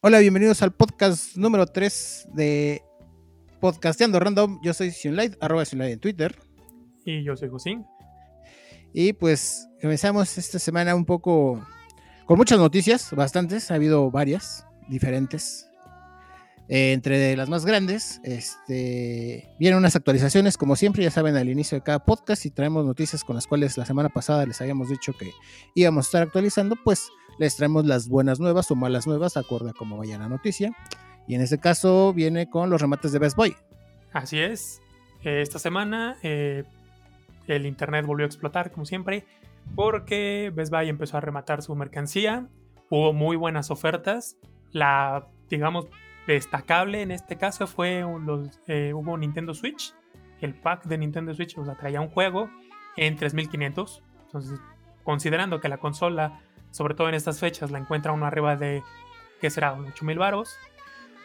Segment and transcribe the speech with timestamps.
[0.00, 2.82] Hola, bienvenidos al podcast número 3 de
[3.60, 4.60] Podcasteando Random.
[4.62, 6.38] Yo soy Sunlight, arroba Sunlight en Twitter.
[7.04, 7.84] Y yo soy Josín.
[8.94, 11.66] Y pues comenzamos esta semana un poco
[12.26, 15.68] con muchas noticias, bastantes, ha habido varias diferentes.
[16.68, 21.78] Eh, entre las más grandes, este, vienen unas actualizaciones, como siempre, ya saben, al inicio
[21.78, 25.14] de cada podcast y traemos noticias con las cuales la semana pasada les habíamos dicho
[25.14, 25.30] que
[25.74, 27.08] íbamos a estar actualizando, pues
[27.38, 30.72] les traemos las buenas nuevas o malas nuevas, acorde a cómo vaya la noticia.
[31.26, 33.54] Y en este caso viene con los remates de Best Boy.
[34.12, 34.80] Así es.
[35.22, 36.64] Esta semana eh,
[37.46, 39.24] el internet volvió a explotar, como siempre,
[39.74, 42.48] porque Best Buy empezó a rematar su mercancía.
[42.90, 44.36] Hubo muy buenas ofertas.
[44.72, 45.86] La, digamos,
[46.34, 49.94] destacable en este caso fue los, eh, hubo Nintendo Switch.
[50.40, 52.50] El pack de Nintendo Switch o sea, traía un juego
[52.96, 54.02] en 3500.
[54.26, 54.60] Entonces,
[55.04, 58.82] considerando que la consola, sobre todo en estas fechas, la encuentra uno arriba de,
[59.40, 59.72] ¿qué será?
[59.72, 60.56] 8000 varos.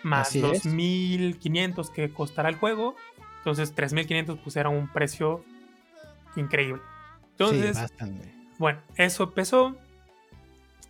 [0.03, 2.95] Más los 2500 que costará el juego.
[3.37, 5.43] Entonces, 3500 pues era un precio
[6.35, 6.81] increíble.
[7.31, 7.77] Entonces,
[8.57, 9.75] bueno, eso empezó.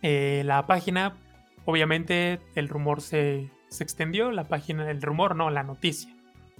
[0.02, 1.16] Eh, la página,
[1.64, 6.14] obviamente, el rumor se, se extendió, la página, el rumor, no, la noticia.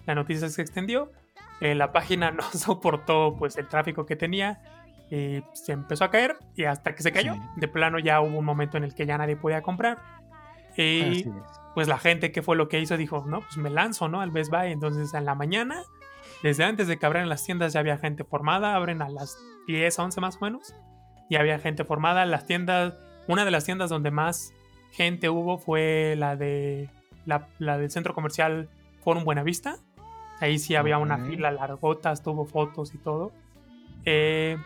[0.07, 1.11] La noticia se extendió,
[1.61, 4.61] eh, la página no soportó pues el tráfico que tenía
[5.11, 8.45] y se empezó a caer y hasta que se cayó, de plano ya hubo un
[8.45, 9.99] momento en el que ya nadie podía comprar.
[10.77, 11.27] Y
[11.75, 14.21] pues la gente que fue lo que hizo dijo, no, pues me lanzo, ¿no?
[14.21, 14.73] Al Best Buy.
[14.73, 15.83] Entonces en la mañana,
[16.43, 19.97] desde antes de que abrieran las tiendas ya había gente formada, abren a las 10,
[19.97, 20.75] 11 más o menos,
[21.31, 22.27] y había gente formada.
[22.27, 22.95] Las tiendas,
[23.29, 24.53] una de las tiendas donde más
[24.93, 26.91] gente hubo fue la de
[27.27, 28.69] la, del centro comercial
[29.03, 29.77] Forum Buenavista.
[30.41, 33.33] Ahí sí había una fila largota, tuvo fotos y todo.
[34.05, 34.57] Eh,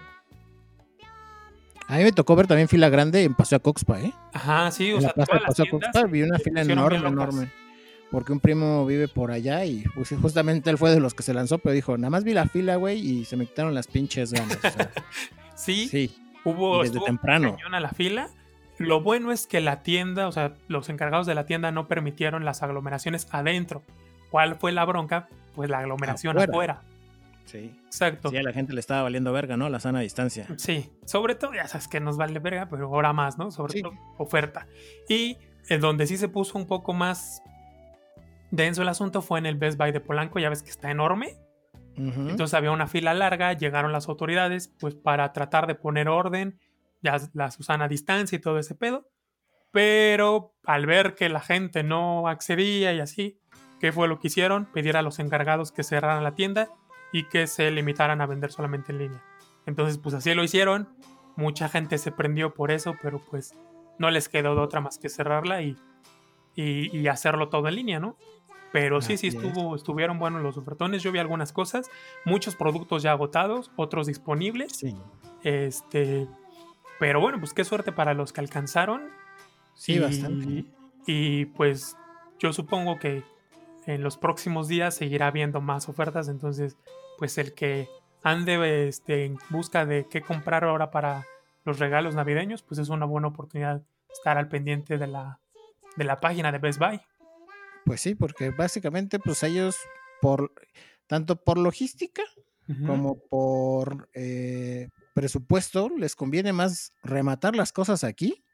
[1.88, 4.12] a mí me tocó ver también fila grande en Paseo a Coxpa, ¿eh?
[4.34, 7.50] Ajá, sí, o sea, todas Paseo a Coxpa vi una fila enorme, enorme.
[8.10, 11.32] Porque un primo vive por allá y pues, justamente él fue de los que se
[11.32, 14.32] lanzó, pero dijo, nada más vi la fila, güey, y se me quitaron las pinches
[14.32, 14.58] ganas.
[15.54, 16.14] sí, sí,
[16.44, 17.56] hubo desde temprano.
[17.70, 18.30] a la fila
[18.78, 22.44] lo bueno es que la tienda, o sea, los encargados de la tienda no permitieron
[22.44, 23.82] las aglomeraciones adentro.
[24.30, 25.28] ¿Cuál fue la bronca?
[25.54, 26.82] Pues la aglomeración afuera.
[27.44, 27.74] Sí.
[27.86, 28.28] Exacto.
[28.28, 29.68] Sí, a la gente le estaba valiendo verga, ¿no?
[29.68, 30.46] La sana distancia.
[30.56, 33.50] Sí, sobre todo, ya sabes que nos vale verga, pero ahora más, ¿no?
[33.50, 34.66] Sobre todo oferta.
[35.08, 37.42] Y en donde sí se puso un poco más
[38.50, 41.36] denso el asunto fue en el Best Buy de Polanco, ya ves que está enorme.
[41.96, 46.60] Entonces había una fila larga, llegaron las autoridades pues para tratar de poner orden
[47.02, 49.08] ya la Susana a distancia y todo ese pedo.
[49.70, 53.40] Pero al ver que la gente no accedía y así,
[53.80, 54.66] ¿qué fue lo que hicieron?
[54.66, 56.70] Pedir a los encargados que cerraran la tienda
[57.12, 59.24] y que se limitaran a vender solamente en línea.
[59.66, 60.88] Entonces, pues así lo hicieron.
[61.36, 63.54] Mucha gente se prendió por eso, pero pues
[63.98, 65.76] no les quedó de otra más que cerrarla y,
[66.54, 68.16] y, hacerlo todo en línea, ¿no?
[68.72, 71.02] Pero sí, sí, estuvo, estuvieron buenos los ofertones.
[71.02, 71.90] Yo vi algunas cosas,
[72.24, 74.72] muchos productos ya agotados, otros disponibles.
[74.72, 74.94] Sí.
[75.42, 76.26] Este,
[76.98, 79.08] pero bueno, pues qué suerte para los que alcanzaron.
[79.74, 80.64] Sí, y, bastante.
[81.06, 81.96] Y pues
[82.38, 83.22] yo supongo que
[83.86, 86.28] en los próximos días seguirá habiendo más ofertas.
[86.28, 86.76] Entonces,
[87.18, 87.88] pues el que
[88.22, 91.24] ande este, en busca de qué comprar ahora para
[91.64, 95.40] los regalos navideños, pues es una buena oportunidad estar al pendiente de la,
[95.96, 97.00] de la página de Best Buy.
[97.84, 99.76] Pues sí, porque básicamente, pues ellos,
[100.20, 100.52] por
[101.06, 102.22] tanto por logística
[102.84, 108.44] como por eh, presupuesto, les conviene más rematar las cosas aquí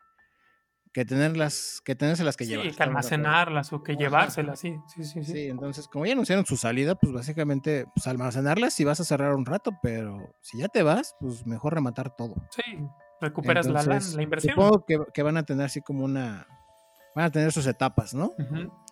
[0.94, 2.66] que tenerlas, que tenérselas que llevar.
[2.66, 5.48] Sí, que almacenarlas o que llevárselas, sí, sí, sí, sí.
[5.48, 9.44] entonces, como ya anunciaron su salida, pues básicamente, pues almacenarlas si vas a cerrar un
[9.44, 12.36] rato, pero si ya te vas, pues mejor rematar todo.
[12.50, 12.62] Sí,
[13.20, 14.54] recuperas la, la, inversión.
[14.54, 16.47] Supongo que, van a tener así como una,
[17.14, 18.32] van a tener sus etapas, ¿no?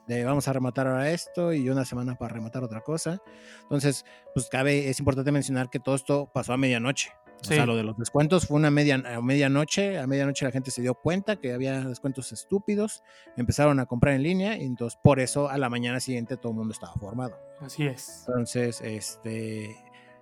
[0.09, 3.22] De vamos a rematar ahora esto y una semana para rematar otra cosa.
[3.62, 7.12] Entonces, pues cabe, es importante mencionar que todo esto pasó a medianoche.
[7.43, 9.99] O sea, lo de los descuentos fue una media, a medianoche.
[9.99, 13.03] A medianoche la gente se dio cuenta que había descuentos estúpidos.
[13.37, 16.59] Empezaron a comprar en línea y entonces por eso a la mañana siguiente todo el
[16.59, 17.37] mundo estaba formado.
[17.61, 18.25] Así es.
[18.29, 19.77] Entonces, este,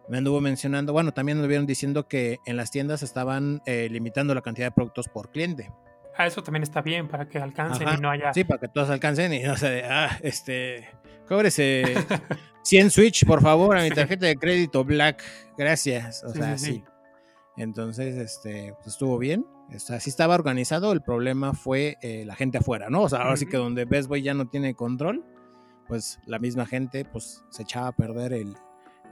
[0.08, 4.34] me anduvo mencionando, bueno, también nos vieron diciendo que en las tiendas estaban eh, limitando
[4.34, 5.70] la cantidad de productos por cliente.
[6.16, 8.34] Ah, eso también está bien para que alcancen y no haya.
[8.34, 9.84] Sí, para que todos alcancen y no se.
[9.84, 10.88] Ah, este.
[11.26, 11.94] Cóbrese
[12.64, 15.22] 100 Switch, por favor, a mi tarjeta de crédito Black.
[15.56, 16.24] Gracias.
[16.24, 16.82] O sea, sí.
[17.60, 19.46] Entonces, este, pues estuvo bien.
[19.70, 20.92] Así estaba organizado.
[20.92, 23.02] El problema fue eh, la gente afuera, ¿no?
[23.02, 25.24] O sea, ahora sí que donde Best Boy ya no tiene control,
[25.86, 28.56] pues la misma gente, pues se echaba a perder el,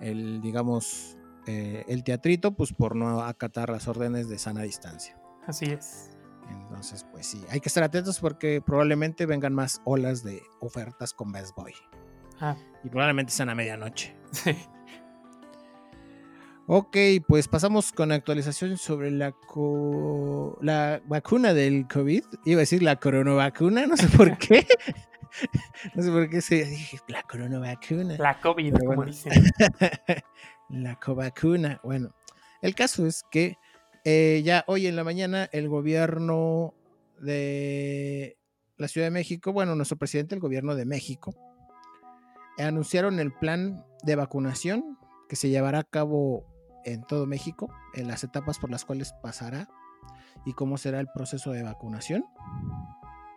[0.00, 5.20] el digamos, eh, el teatrito, pues por no acatar las órdenes de sana distancia.
[5.46, 6.10] Así es.
[6.50, 11.30] Entonces, pues sí, hay que estar atentos porque probablemente vengan más olas de ofertas con
[11.30, 11.74] Best Boy.
[12.40, 14.16] Ah, Y probablemente sean a medianoche.
[14.32, 14.56] sí.
[16.70, 22.22] Ok, pues pasamos con actualización sobre la, co- la vacuna del COVID.
[22.44, 24.66] Iba a decir la coronavacuna, no sé por qué.
[25.94, 28.18] no sé por qué se dije la coronavacuna.
[28.18, 29.10] La COVID, Pero como bueno.
[29.12, 29.32] dicen.
[30.68, 31.80] la covacuna.
[31.82, 32.14] Bueno,
[32.60, 33.56] el caso es que
[34.04, 36.74] eh, ya hoy en la mañana el gobierno
[37.18, 38.36] de
[38.76, 41.34] la Ciudad de México, bueno, nuestro presidente, el gobierno de México,
[42.58, 44.98] anunciaron el plan de vacunación
[45.30, 46.44] que se llevará a cabo
[46.84, 49.68] en todo México, en las etapas por las cuales pasará
[50.44, 52.24] y cómo será el proceso de vacunación.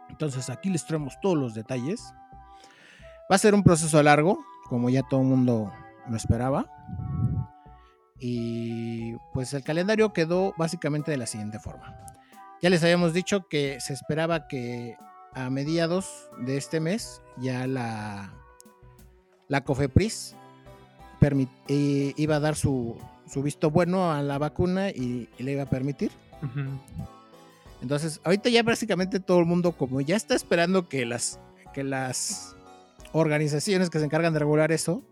[0.09, 2.13] Entonces aquí les traemos todos los detalles.
[3.31, 4.39] Va a ser un proceso largo,
[4.69, 5.71] como ya todo el mundo
[6.07, 6.65] lo esperaba.
[8.19, 11.95] Y pues el calendario quedó básicamente de la siguiente forma.
[12.61, 14.95] Ya les habíamos dicho que se esperaba que
[15.33, 18.33] a mediados de este mes ya la,
[19.47, 20.35] la COFEPRIS
[21.19, 22.97] permi- eh, iba a dar su,
[23.31, 26.11] su visto bueno a la vacuna y, y le iba a permitir.
[27.81, 31.39] Entonces, ahorita ya prácticamente todo el mundo, como ya está esperando que las,
[31.73, 32.55] que las
[33.13, 35.03] organizaciones que se encargan de regular eso,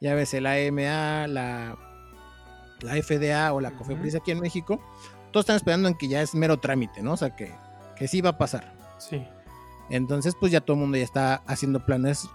[0.00, 1.76] ya ves el AMA, la,
[2.80, 3.72] la FDA o la.
[3.72, 4.80] COFEPRIS aquí en México,
[5.32, 7.12] todos están esperando en que ya es mero trámite, ¿no?
[7.12, 7.52] O sea, que,
[7.96, 8.74] que sí va a pasar.
[8.98, 9.24] Sí.
[9.90, 12.28] Entonces, pues ya todo el mundo ya está haciendo planes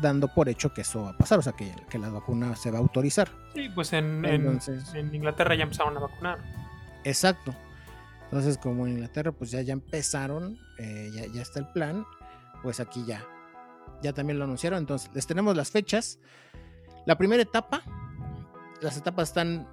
[0.00, 2.70] dando por hecho que eso va a pasar, o sea, que, que la vacuna se
[2.70, 3.28] va a autorizar.
[3.54, 6.38] Sí, pues en, en- Entonces- en Inglaterra ya empezaron a vacunar.
[7.04, 7.54] Exacto.
[8.24, 12.04] Entonces, como en Inglaterra, pues ya, ya empezaron, eh, ya, ya está el plan,
[12.62, 13.24] pues aquí ya,
[14.02, 14.78] ya también lo anunciaron.
[14.80, 16.18] Entonces, les tenemos las fechas.
[17.06, 17.82] La primera etapa,
[18.82, 19.68] las etapas están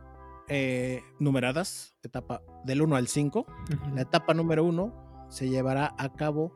[0.50, 3.40] eh, numeradas, etapa del 1 al 5.
[3.40, 3.96] Ujú.
[3.96, 6.54] La etapa número 1 se llevará a cabo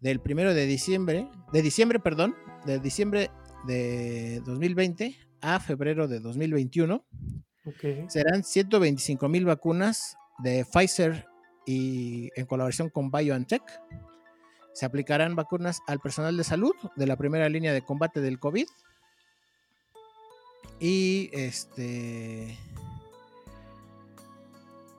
[0.00, 2.34] del primero de diciembre, de diciembre, perdón,
[2.66, 3.30] de diciembre
[3.66, 7.04] de 2020 a febrero de 2021
[7.66, 8.08] Ok.
[8.08, 11.26] serán 125 mil vacunas de Pfizer
[11.66, 13.62] y en colaboración con BioNTech.
[14.72, 18.66] Se aplicarán vacunas al personal de salud de la primera línea de combate del COVID.
[20.78, 22.56] Y este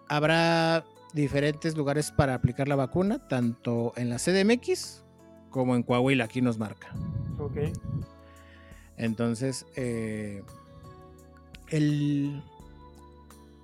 [0.07, 5.03] habrá diferentes lugares para aplicar la vacuna, tanto en la CDMX
[5.49, 6.93] como en Coahuila, aquí nos marca.
[7.41, 7.57] Ok.
[8.97, 10.43] Entonces, eh,
[11.69, 12.41] el,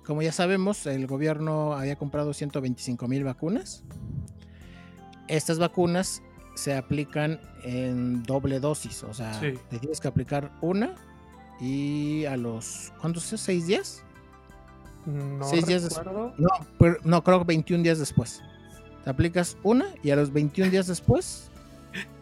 [0.04, 3.84] como ya sabemos, el gobierno había comprado 125 mil vacunas.
[5.28, 6.22] Estas vacunas
[6.54, 9.54] se aplican en doble dosis, o sea, Sí.
[9.70, 10.94] te tienes que aplicar una
[11.60, 13.40] y a los, ¿cuántos es?
[13.40, 14.02] ¿Seis días?
[15.06, 16.34] No Seis días des- recuerdo.
[16.38, 16.48] No,
[16.78, 18.42] pero- no, creo que 21 días después.
[19.04, 21.50] Te aplicas una y a los 21 días después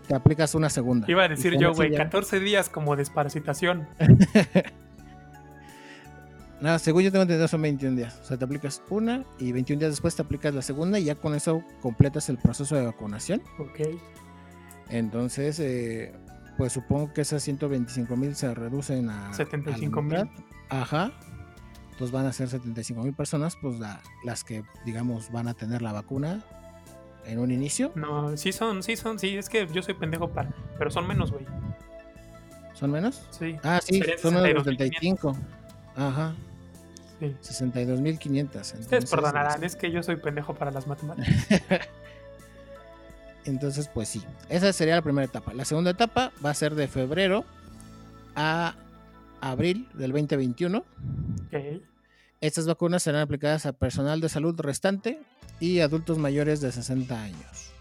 [0.08, 1.10] te aplicas una segunda.
[1.10, 3.86] Iba a decir yo, güey, ya- 14 días como desparasitación.
[6.60, 8.18] No, según yo tengo entendido son 21 días.
[8.22, 11.14] O sea, te aplicas una y 21 días después te aplicas la segunda y ya
[11.14, 13.42] con eso completas el proceso de vacunación.
[13.58, 13.80] Ok.
[14.88, 16.14] Entonces, eh,
[16.56, 19.26] pues supongo que esas 125 mil se reducen a...
[19.26, 20.02] a la 75,000.
[20.02, 20.28] mitad.
[20.70, 21.12] Ajá.
[21.92, 25.82] Entonces van a ser 75 mil personas, pues la- las que, digamos, van a tener
[25.82, 26.42] la vacuna
[27.26, 27.92] en un inicio.
[27.94, 30.50] No, sí son, sí son, sí, es que yo soy pendejo para.
[30.78, 31.44] Pero son menos, güey.
[32.74, 33.22] ¿Son menos?
[33.30, 33.56] Sí.
[33.62, 35.36] Ah, sí, son menos de 62,500.
[35.36, 35.36] 75.
[35.96, 36.34] Ajá.
[37.18, 37.34] sí.
[37.42, 38.80] 62.500.
[38.80, 41.34] Ustedes perdonarán, es que yo soy pendejo para las matemáticas.
[43.44, 45.54] Entonces, pues sí, esa sería la primera etapa.
[45.54, 47.44] La segunda etapa va a ser de febrero
[48.34, 48.74] a
[49.40, 50.78] abril del 2021.
[50.78, 51.82] Ok.
[52.40, 55.18] Estas vacunas serán aplicadas a personal de salud restante
[55.60, 57.72] y adultos mayores de 60 años.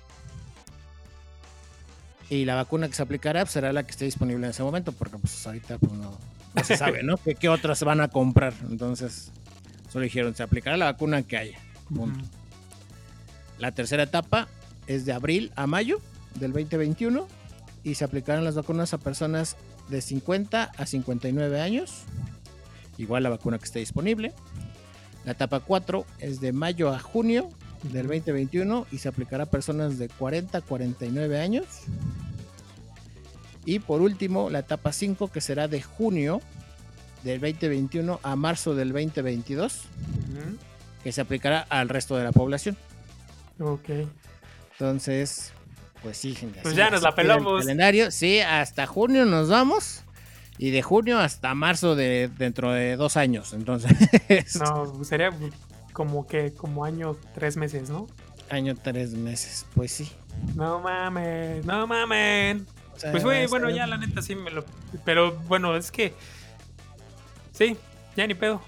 [2.30, 4.92] Y la vacuna que se aplicará pues, será la que esté disponible en ese momento,
[4.92, 6.18] porque pues ahorita pues, no,
[6.56, 7.18] no se sabe, ¿no?
[7.18, 8.54] ¿Qué, qué otras van a comprar?
[8.70, 9.32] Entonces,
[9.92, 11.60] solo dijeron, se aplicará la vacuna que haya.
[11.94, 12.26] Punto.
[13.60, 14.48] La tercera etapa
[14.88, 16.02] es de abril a mayo
[16.40, 17.28] del 2021
[17.84, 19.56] y se aplicarán las vacunas a personas
[19.90, 22.04] de 50 a 59 años,
[22.98, 24.34] igual la vacuna que esté disponible.
[25.26, 27.50] La etapa 4 es de mayo a junio
[27.84, 31.66] del 2021 y se aplicará a personas de 40 a 49 años.
[33.66, 36.42] Y por último, la etapa 5 que será de junio
[37.24, 39.74] del 2021 a marzo del 2022,
[40.32, 40.58] Ujú.
[41.04, 42.78] que se aplicará al resto de la población.
[43.60, 43.90] Ok.
[44.74, 45.52] Entonces,
[46.04, 46.60] pues sí, gente.
[46.62, 47.62] Pues ya nos la el pelamos.
[47.62, 50.02] Calendario, sí, hasta junio nos vamos.
[50.58, 53.54] Y de junio hasta marzo de dentro de dos años.
[53.54, 53.92] Entonces,
[54.60, 55.32] No, sería
[55.96, 58.08] como que como año, tres meses, ¿no?
[58.50, 60.12] Año tres meses, pues sí.
[60.54, 62.64] No mames, no mames.
[62.94, 64.66] O sea, Pues güey, bueno, ya la neta sí me lo.
[65.06, 66.14] Pero bueno, es que.
[67.54, 67.78] Sí,
[68.18, 68.62] ya ni pedo.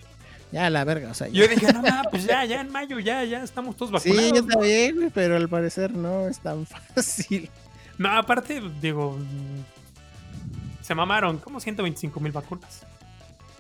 [0.54, 1.28] Ya la verga, o sea.
[1.28, 4.24] Yo dije, no, no, pues ya, ya en mayo, ya, ya estamos todos vacunados.
[4.24, 4.48] Sí, yo ¿no?
[4.48, 6.66] también, güey, pero al parecer no es tan
[6.96, 7.50] fácil.
[7.98, 9.20] No, aparte, digo.
[10.82, 12.86] Se mamaron, como 125 mil vacunas.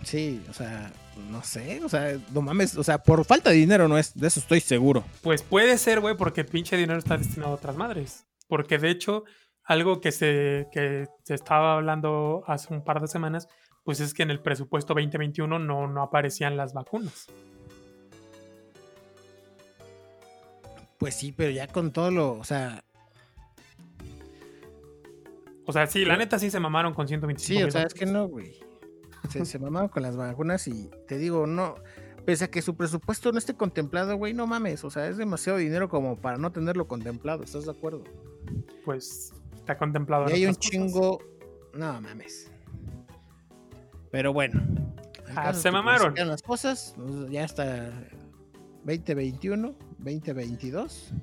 [0.03, 0.91] Sí, o sea,
[1.29, 4.27] no sé, o sea, no mames, o sea, por falta de dinero no es, de
[4.27, 5.03] eso estoy seguro.
[5.21, 8.25] Pues puede ser, güey, porque el pinche dinero está destinado a otras madres.
[8.47, 9.23] Porque de hecho,
[9.63, 13.47] algo que se, que se estaba hablando hace un par de semanas,
[13.83, 17.27] pues es que en el presupuesto 2021 no, no aparecían las vacunas.
[20.97, 22.83] Pues sí, pero ya con todo lo, o sea,
[25.67, 28.05] O sea, sí, la neta sí se mamaron con 125 sí, o sea, es que
[28.05, 28.57] no, güey.
[29.29, 31.75] Se, se mamaron con las vacunas y te digo, no,
[32.25, 35.59] pese a que su presupuesto no esté contemplado, güey, no mames, o sea, es demasiado
[35.59, 38.03] dinero como para no tenerlo contemplado, ¿estás de acuerdo?
[38.83, 40.29] Pues está contemplado.
[40.29, 40.59] Y hay un cosas.
[40.71, 41.19] chingo,
[41.73, 42.51] no mames.
[44.11, 44.61] Pero bueno.
[45.35, 46.15] Ah, se mamaron.
[46.15, 47.91] las cosas, pues, ya hasta
[48.83, 51.13] 2021, 2022.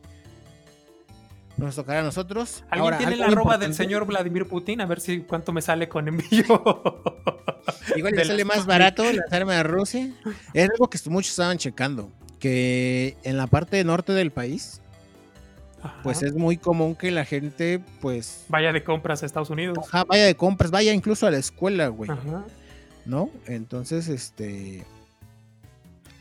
[1.56, 2.64] Nos tocará a nosotros.
[2.64, 4.80] ¿Alguien Ahora, tiene la arroba del señor Vladimir Putin?
[4.80, 6.44] A ver si cuánto me sale con envío.
[7.96, 10.12] Igual le sale más barato lanzarme a Rusia.
[10.52, 12.10] Es algo que muchos estaban checando.
[12.40, 14.80] Que en la parte norte del país,
[15.82, 16.00] Ajá.
[16.02, 19.78] pues es muy común que la gente, pues, Vaya de compras a Estados Unidos.
[19.78, 22.10] ajá, vaya de compras, vaya incluso a la escuela, güey.
[22.10, 22.44] Ajá.
[23.06, 23.30] ¿No?
[23.46, 24.84] Entonces, este.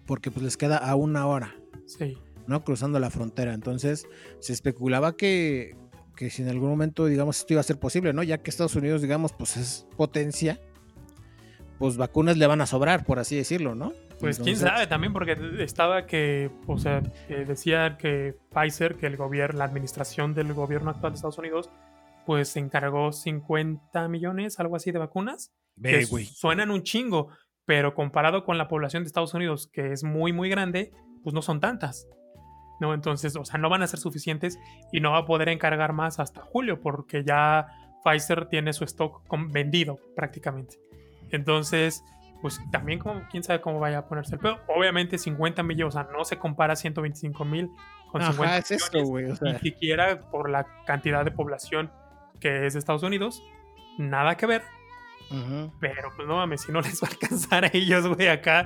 [0.05, 2.17] Porque pues les queda a una hora, Sí.
[2.47, 2.63] ¿No?
[2.63, 3.53] Cruzando la frontera.
[3.53, 4.07] Entonces,
[4.39, 5.75] se especulaba que,
[6.15, 8.23] que si en algún momento, digamos, esto iba a ser posible, ¿no?
[8.23, 10.59] Ya que Estados Unidos, digamos, pues es potencia,
[11.79, 13.93] pues vacunas le van a sobrar, por así decirlo, ¿no?
[14.19, 19.17] Pues quién sabe también, porque estaba que, o sea, que decía que Pfizer, que el
[19.17, 21.69] gobierno, la administración del gobierno actual de Estados Unidos,
[22.25, 25.51] pues se encargó 50 millones, algo así, de vacunas.
[25.81, 27.29] Que suenan un chingo,
[27.65, 31.41] pero comparado con la población de Estados Unidos, que es muy, muy grande, pues no
[31.41, 32.07] son tantas.
[32.83, 32.93] ¿No?
[32.93, 34.59] Entonces, o sea, no van a ser suficientes
[34.91, 37.67] y no va a poder encargar más hasta julio, porque ya
[38.03, 40.75] Pfizer tiene su stock vendido prácticamente.
[41.31, 42.03] Entonces,
[42.41, 44.59] pues también como, quién sabe cómo vaya a ponerse el pedo.
[44.67, 47.69] Obviamente 50 millones, o sea, no se compara 125 mil
[48.11, 49.31] con 50 Ajá, es esto, millones.
[49.31, 51.89] O sea, ni siquiera por la cantidad de población
[52.41, 53.41] que es de Estados Unidos.
[53.97, 54.63] Nada que ver.
[55.79, 58.65] Pero pues no mames, si no les va a alcanzar a ellos, güey, acá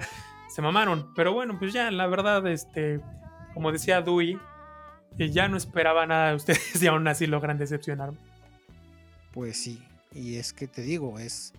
[0.50, 1.14] se mamaron.
[1.16, 3.00] Pero bueno, pues ya, la verdad, este,
[3.58, 4.38] como decía Dewey,
[5.18, 8.20] ya no esperaba nada de ustedes y aún así logran decepcionarme.
[9.34, 9.84] Pues sí.
[10.14, 11.54] Y es que te digo, es.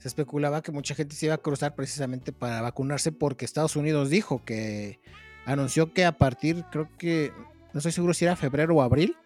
[0.00, 4.10] Se especulaba que mucha gente se iba a cruzar precisamente para vacunarse porque Estados Unidos
[4.10, 4.98] dijo que
[5.46, 7.32] anunció que a partir, creo que,
[7.72, 9.16] no estoy seguro si era febrero o abril,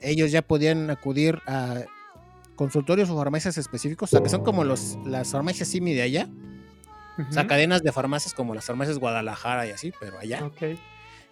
[0.00, 1.82] ellos ya podían acudir a
[2.56, 6.28] consultorios o farmacias específicos, o sea, que son como los, las farmacias CIMI de allá,
[7.18, 10.50] o sea, cadenas de farmacias como las farmacias Guadalajara y así, pero allá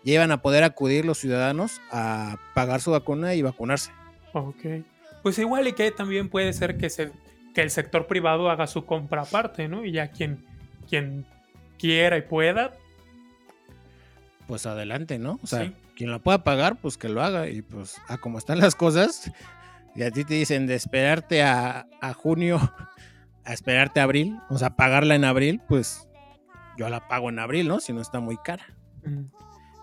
[0.05, 3.91] ya iban a poder acudir los ciudadanos a pagar su vacuna y vacunarse.
[4.33, 4.85] ok.
[5.23, 7.13] Pues igual y que también puede ser que, se,
[7.55, 9.85] que el sector privado haga su compra aparte, ¿no?
[9.85, 10.45] Y ya quien,
[10.89, 11.27] quien
[11.79, 12.73] quiera y pueda,
[14.47, 15.39] Pues adelante, ¿no?
[15.43, 15.75] O sea, Sí.
[15.97, 17.49] quien lo pueda pagar, pues que lo haga.
[17.49, 19.31] Y pues, a como están las cosas,
[19.95, 22.59] y a ti te dicen de esperarte a, a junio,
[23.45, 26.09] a esperarte a abril, o sea, pagarla en abril, pues
[26.79, 27.79] yo la pago en abril, ¿no?
[27.81, 28.65] Si no está muy cara.
[29.05, 29.25] mm,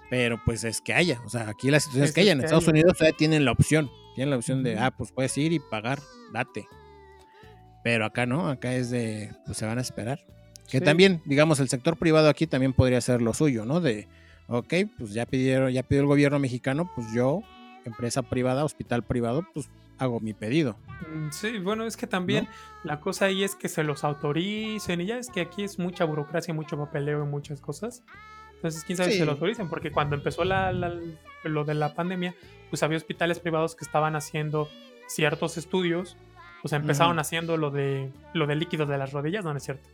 [0.10, 2.32] Pero pues es que haya, o sea, aquí la situación es Es que haya.
[2.32, 2.72] En Estados haya.
[2.72, 6.00] Unidos todavía tienen la opción, tienen la opción de, ah, pues puedes ir y pagar,
[6.34, 6.66] date.
[7.84, 10.20] Pero acá no, acá es de, pues se van a esperar.
[10.70, 10.84] Que Sí.
[10.84, 13.80] también, digamos, el sector privado aquí también podría ser lo suyo, ¿no?
[13.80, 14.08] De,
[14.48, 17.42] ok, pues ya pidieron, ya pidió el gobierno mexicano, pues yo,
[17.86, 20.78] empresa privada, hospital privado, pues hago mi pedido.
[21.14, 22.48] Mm, Sí, bueno, es que también
[22.84, 26.04] la cosa ahí es que se los autoricen y ya es que aquí es mucha
[26.06, 28.04] burocracia, mucho papeleo y muchas cosas.
[28.58, 30.94] Entonces, quién sabe si se lo autoricen, porque cuando empezó la, la-
[31.44, 32.36] lo de la pandemia,
[32.70, 34.68] pues había hospitales privados que estaban haciendo
[35.08, 36.18] ciertos estudios,
[36.68, 39.88] sea, empezaron haciendo lo de lo de líquidos de las rodillas, no, no es cierto.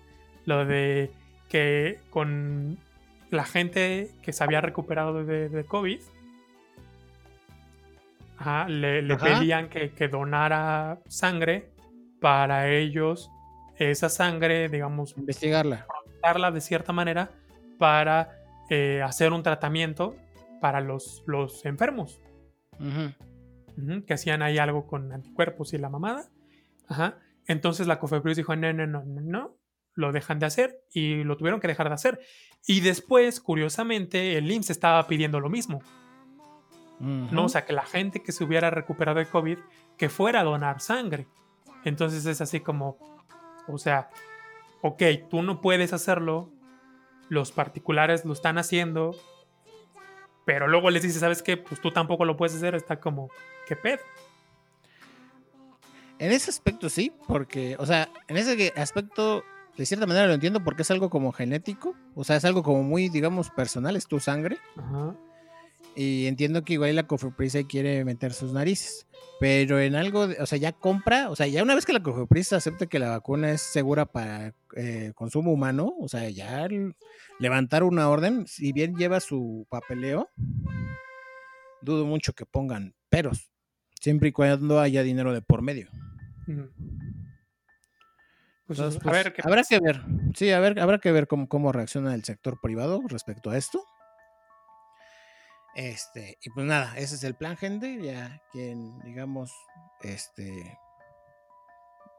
[0.45, 1.11] Lo de
[1.49, 2.77] que con
[3.29, 5.99] la gente que se había recuperado de, de COVID,
[8.37, 9.25] ajá, le, le Ajá.
[9.39, 11.69] pedían que, que donara sangre
[12.19, 13.29] para ellos,
[13.77, 15.85] esa sangre, digamos, Investigarla.
[16.21, 17.29] darla de cierta manera
[17.77, 18.39] para
[18.69, 20.15] eh, hacer un tratamiento
[20.61, 22.21] para los, los enfermos.
[24.05, 26.29] Que hacían ahí algo con anticuerpos y la mamada.
[26.87, 27.17] Ajá.
[27.47, 29.57] Entonces la Cofepris dijo, no, no, no, no, no,
[29.95, 32.19] lo dejan de hacer y lo tuvieron que dejar de hacer.
[32.65, 35.81] Y después, curiosamente, el IMSS estaba pidiendo lo mismo.
[36.99, 37.45] ¿no?
[37.45, 39.57] O sea, que la gente que se hubiera recuperado de COVID,
[39.97, 41.27] que fuera a donar sangre.
[41.83, 42.97] Entonces es así como,
[43.67, 44.09] o sea,
[44.81, 46.49] ok, tú no puedes hacerlo,
[47.33, 49.15] los particulares lo están haciendo,
[50.45, 51.57] pero luego les dices, ¿sabes qué?
[51.57, 53.29] Pues tú tampoco lo puedes hacer, está como,
[53.67, 53.99] ¿qué pedo?
[56.19, 59.43] En ese aspecto sí, porque, o sea, en ese aspecto
[59.75, 62.83] de cierta manera lo entiendo porque es algo como genético, o sea, es algo como
[62.83, 64.59] muy, digamos, personal, es tu sangre.
[64.77, 65.15] Ajá.
[65.95, 69.07] Y entiendo que igual la Cofepris quiere meter sus narices.
[69.39, 72.53] Pero en algo, o sea, ya compra, o sea, ya una vez que la Cofepris
[72.53, 76.67] acepta que la vacuna es segura para eh, consumo humano, o sea, ya
[77.39, 80.29] levantar una orden, si bien lleva su papeleo,
[81.81, 83.51] dudo mucho que pongan peros,
[83.99, 85.89] siempre y cuando haya dinero de por medio.
[88.65, 90.01] Pues, a pues, ver, habrá que ver,
[90.35, 93.83] sí, a ver, habrá que ver cómo, cómo reacciona el sector privado respecto a esto.
[95.75, 97.99] Este, y pues nada, ese es el plan, gente.
[98.01, 99.51] Ya quien, digamos,
[100.01, 100.77] este,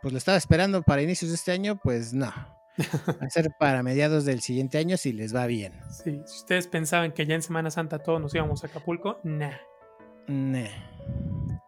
[0.03, 2.33] pues lo estaba esperando para inicios de este año, pues no.
[2.77, 5.81] Va a ser para mediados del siguiente año si les va bien.
[5.91, 9.57] Sí, si ustedes pensaban que ya en Semana Santa todos nos íbamos a Acapulco, nah.
[10.27, 10.69] Nah.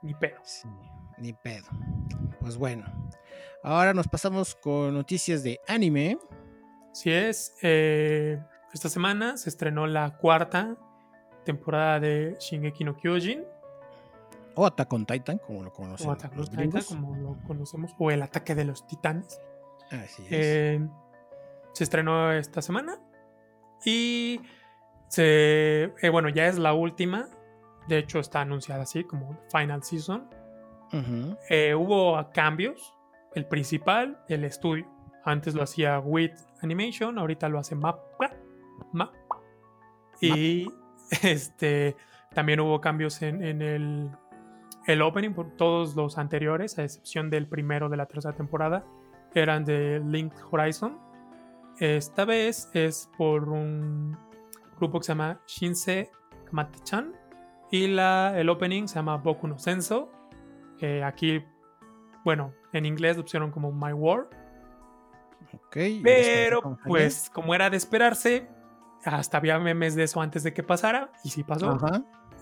[0.02, 0.36] Ni pedo.
[1.18, 1.66] ni pedo.
[2.40, 2.84] Pues bueno.
[3.62, 6.18] Ahora nos pasamos con noticias de anime.
[6.92, 7.54] Si es.
[7.62, 8.38] Eh,
[8.72, 10.76] esta semana se estrenó la cuarta
[11.46, 13.44] temporada de Shingeki no Kyojin.
[14.54, 16.06] O Attack on Titan, como lo conocemos.
[16.06, 17.94] O Attack on Titan, como lo conocemos.
[17.98, 19.40] O El ataque de los titanes.
[19.90, 20.28] Así es.
[20.30, 20.88] Eh,
[21.72, 22.98] se estrenó esta semana.
[23.84, 24.40] Y
[25.08, 25.84] se.
[26.02, 27.28] Eh, bueno, ya es la última.
[27.88, 30.28] De hecho, está anunciada así como Final Season.
[31.50, 32.94] Eh, hubo cambios.
[33.34, 34.86] El principal, el estudio.
[35.24, 37.98] Antes lo hacía With Animation, ahorita lo hace Map.
[38.92, 39.12] Map.
[40.20, 40.66] Y
[41.22, 41.96] Este,
[42.34, 44.10] también hubo cambios en, el,
[44.86, 48.84] el, opening, por todos los anteriores, a excepción del primero de la tercera temporada,
[49.34, 50.98] eran de Linked Horizon.
[51.78, 54.16] Esta vez es por un
[54.78, 56.10] grupo que se llama Shinse
[56.46, 57.12] Kamate-chan
[57.70, 60.10] y la, el opening se llama Boku no Senso.
[61.04, 61.44] aquí,
[62.24, 64.28] bueno, en inglés lo pusieron como My World.
[66.02, 68.48] Pero, pues, como era de esperarse,
[69.04, 71.78] hasta había memes de eso antes de que pasara, y sí pasó.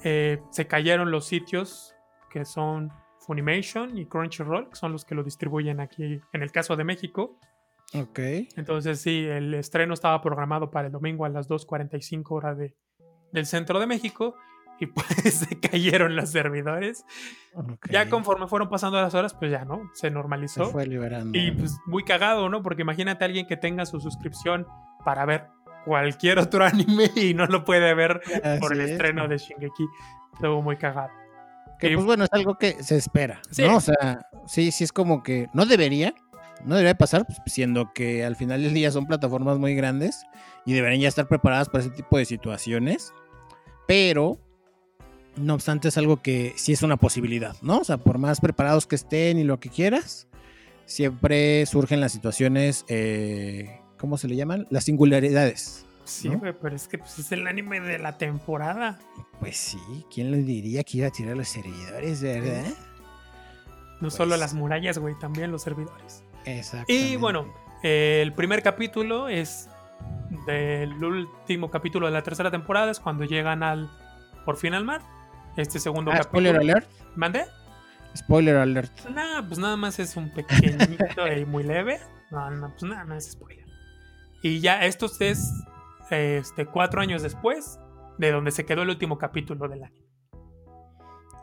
[0.02, 1.94] Eh, se cayeron los sitios
[2.30, 6.76] que son Funimation y Crunchyroll, que son los que lo distribuyen aquí en el caso
[6.76, 7.38] de México.
[7.94, 8.18] Ok.
[8.56, 12.74] Entonces sí, el estreno estaba programado para el domingo a las 2.45 horas de,
[13.32, 14.34] del centro de México
[14.80, 17.04] y pues se cayeron los servidores.
[17.90, 19.90] Ya conforme fueron pasando las horas, pues ya, ¿no?
[19.94, 20.66] Se normalizó.
[20.66, 21.38] Se fue liberando.
[21.38, 22.62] Y pues muy cagado, ¿no?
[22.62, 24.66] Porque imagínate a alguien que tenga su suscripción
[25.04, 25.48] para ver
[25.84, 28.20] cualquier otro anime y no lo puede ver
[28.60, 29.86] por el estreno de Shingeki.
[30.34, 31.10] Estuvo muy cagado.
[31.78, 33.76] Que pues bueno, es algo que se espera, ¿no?
[33.76, 36.14] O sea, sí, sí es como que no debería,
[36.64, 40.24] no debería pasar, pues, siendo que al final del día son plataformas muy grandes
[40.64, 43.12] y deberían ya estar preparadas para ese tipo de situaciones,
[43.86, 44.38] pero
[45.36, 47.78] no obstante es algo que sí es una posibilidad, ¿no?
[47.78, 50.28] O sea, por más preparados que estén y lo que quieras,
[50.86, 54.66] siempre surgen las situaciones eh, ¿cómo se le llaman?
[54.68, 55.86] Las singularidades.
[56.04, 58.98] Sí, güey, pero es que pues, es el anime de la temporada.
[59.40, 59.78] Pues sí,
[60.12, 62.66] ¿quién le diría que iba a tirar los servidores, verdad?
[64.02, 66.22] No solo pues las murallas, güey, también los servidores.
[66.44, 66.92] Exacto.
[66.92, 67.50] Y bueno,
[67.82, 69.70] el primer capítulo es
[70.46, 73.90] del último capítulo de la tercera temporada, es cuando llegan al
[74.44, 75.00] por fin al mar.
[75.56, 76.50] Este segundo ah, capítulo.
[76.50, 76.90] ¿Spoiler alert?
[77.16, 77.46] ¿Mande?
[78.14, 78.92] Spoiler alert.
[79.08, 82.00] Nah, pues nada más es un pequeñito y muy leve.
[82.30, 83.63] No, no, pues nada, no es spoiler.
[84.44, 85.64] Y ya esto es
[86.10, 87.80] este, cuatro años después
[88.18, 90.06] de donde se quedó el último capítulo del anime.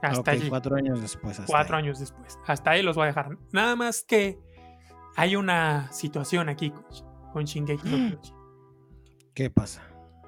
[0.03, 0.47] Hasta allí.
[0.47, 1.41] Cuatro años después.
[1.47, 2.37] cuatro años después.
[2.45, 3.39] Hasta ahí los voy a dejar.
[3.51, 4.37] Nada más que
[5.15, 6.85] hay una situación aquí con,
[7.33, 8.21] con Shingeki no
[9.33, 9.81] ¿Qué pasa?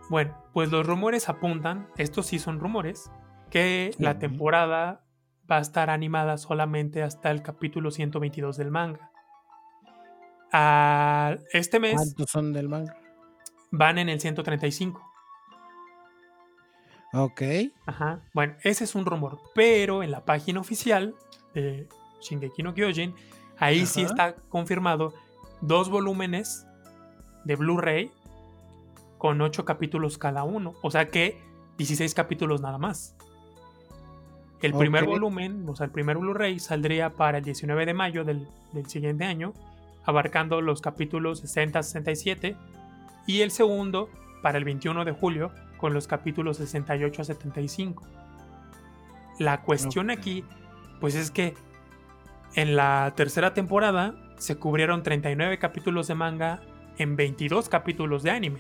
[0.10, 3.12] Bueno, pues los rumores apuntan, estos sí son rumores,
[3.52, 5.06] que la temporada
[5.50, 9.13] va a estar animada solamente hasta el capítulo 122 del manga
[10.54, 11.96] este mes.
[11.96, 12.96] ¿Cuántos son del manga?
[13.72, 15.02] Van en el 135.
[17.14, 17.42] Ok.
[17.86, 18.22] Ajá.
[18.34, 19.40] Bueno, ese es un rumor.
[19.56, 21.16] Pero en la página oficial
[21.54, 21.88] de
[22.22, 23.16] Shingeki no Kyojin,
[23.58, 25.14] ahí sí está confirmado
[25.62, 26.68] dos volúmenes
[27.46, 28.12] de Blu-ray
[29.18, 30.74] con ocho capítulos cada uno.
[30.82, 31.40] O sea que
[31.78, 33.16] 16 capítulos nada más.
[34.62, 38.48] El primer volumen, o sea, el primer Blu-ray saldría para el 19 de mayo del,
[38.72, 39.54] del siguiente año
[40.06, 42.56] abarcando los capítulos 60-67,
[43.26, 44.10] y el segundo
[44.42, 48.04] para el 21 de julio con los capítulos 68 a 75.
[49.40, 50.44] La cuestión aquí,
[51.00, 51.56] pues es que
[52.56, 56.62] en la tercera temporada se cubrieron 39 capítulos de manga
[56.98, 58.60] en 22 capítulos de anime.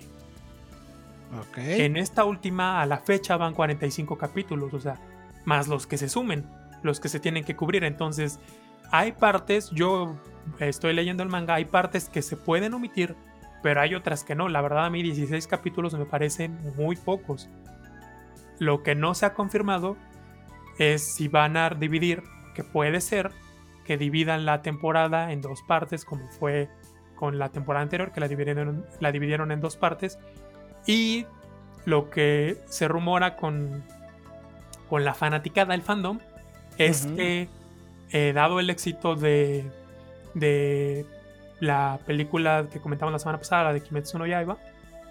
[1.58, 4.99] En esta última, a la fecha, van 45 capítulos, o sea,
[5.45, 6.45] más los que se sumen,
[6.84, 7.84] los que se tienen que cubrir.
[7.84, 8.39] Entonces,
[8.91, 10.15] hay partes, yo
[10.60, 13.15] estoy leyendo el manga, hay partes que se pueden omitir,
[13.62, 14.49] pero hay otras que no.
[14.49, 17.49] La verdad, a mí 16 capítulos me parecen muy pocos.
[18.60, 19.97] Lo que no se ha confirmado
[20.77, 23.32] es si van a dividir, que puede ser
[23.86, 26.69] que dividan la temporada en dos partes, como fue
[27.15, 30.19] con la temporada anterior, que la dividieron, la dividieron en dos partes.
[30.86, 31.25] Y
[31.86, 33.84] lo que se rumora con,
[34.89, 36.19] con la fanaticada del fandom
[36.77, 37.49] es que,
[38.12, 39.69] eh, dado el éxito de,
[40.34, 41.06] de
[41.60, 44.58] la película que comentamos la semana pasada, la de Kimetsu no Yaiba,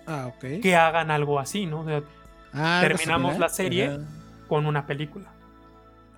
[0.07, 1.85] ah, que hagan algo así, ¿no?
[2.53, 3.99] Ah, terminamos la serie
[4.49, 5.33] con una película.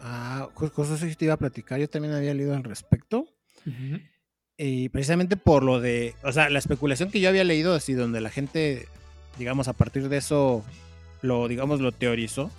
[0.00, 1.80] Ah, justo eso te iba a platicar.
[1.80, 3.26] Yo también había leído al respecto.
[4.58, 6.14] Y precisamente por lo de.
[6.22, 8.86] O sea, la especulación que yo había leído, así donde la gente,
[9.38, 10.64] digamos, a partir de eso
[11.22, 12.50] lo, digamos, lo teorizó.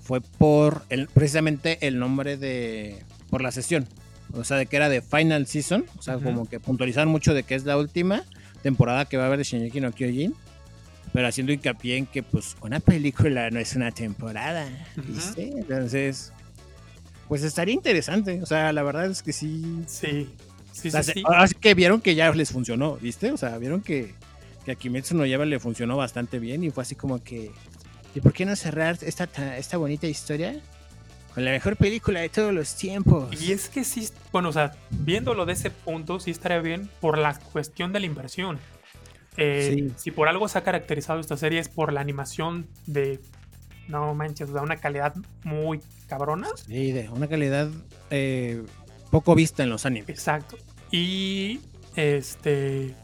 [0.00, 3.04] Fue por el, precisamente el nombre de.
[3.30, 3.86] por la sesión.
[4.32, 5.84] O sea, de que era de Final Season.
[5.98, 8.24] O sea, como que puntualizar mucho de que es la última
[8.62, 10.34] temporada que va a haber de Shingeki no Kyojin
[11.16, 15.50] pero haciendo hincapié en que pues una película no es una temporada, ¿viste?
[15.56, 16.30] Entonces,
[17.26, 19.82] pues estaría interesante, o sea, la verdad es que sí.
[19.86, 20.28] Sí,
[20.72, 23.32] sí, sí, Ahora sí que vieron que ya les funcionó, ¿viste?
[23.32, 24.12] O sea, vieron que,
[24.66, 27.50] que a Kimetsu no Yaiba le funcionó bastante bien y fue así como que,
[28.14, 30.60] ¿y por qué no cerrar esta, esta bonita historia?
[31.36, 33.42] Con la mejor película de todos los tiempos.
[33.42, 37.18] Y es que sí, bueno, o sea, viéndolo de ese punto, sí estaría bien por
[37.18, 38.58] la cuestión de la inversión.
[39.36, 43.20] Eh, si por algo se ha caracterizado esta serie es por la animación de.
[43.86, 46.48] No manches, de una calidad muy cabrona.
[46.56, 47.68] Sí, de una calidad
[48.08, 48.62] eh,
[49.10, 50.08] poco vista en los animes.
[50.08, 50.56] Exacto.
[50.90, 51.60] Y
[51.96, 52.94] este.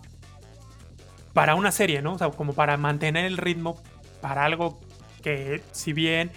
[1.35, 2.15] Para una serie, ¿no?
[2.15, 3.79] O sea, como para mantener el ritmo
[4.23, 4.81] para algo
[5.21, 6.31] que, si bien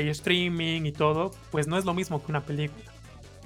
[0.00, 2.90] hay streaming y todo, pues no es lo mismo que una película.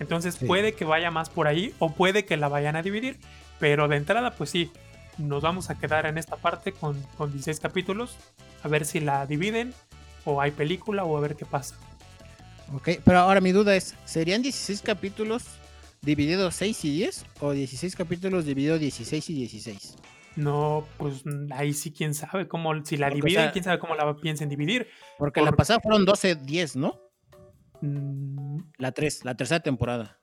[0.00, 3.18] Entonces puede que vaya más por ahí o puede que la vayan a dividir,
[3.60, 4.70] pero de entrada, pues sí,
[5.18, 8.16] nos vamos a quedar en esta parte con, 16 capítulos,
[8.62, 9.72] a ver si la dividen
[10.24, 11.76] o hay película o a ver qué pasa.
[12.72, 15.44] Ok, pero ahora mi duda es, ¿serían 16 capítulos
[16.02, 19.96] divididos 6 y 10 o 16 capítulos divididos 16 y 16?
[20.37, 24.49] No, pues ahí sí quién sabe cómo, si la dividen, quién sabe cómo la piensen
[24.49, 24.88] dividir.
[25.18, 27.01] Porque la pasada fueron 12, 10, ¿no?
[27.81, 28.59] Mm.
[28.79, 30.18] La 3, la tercera temporada.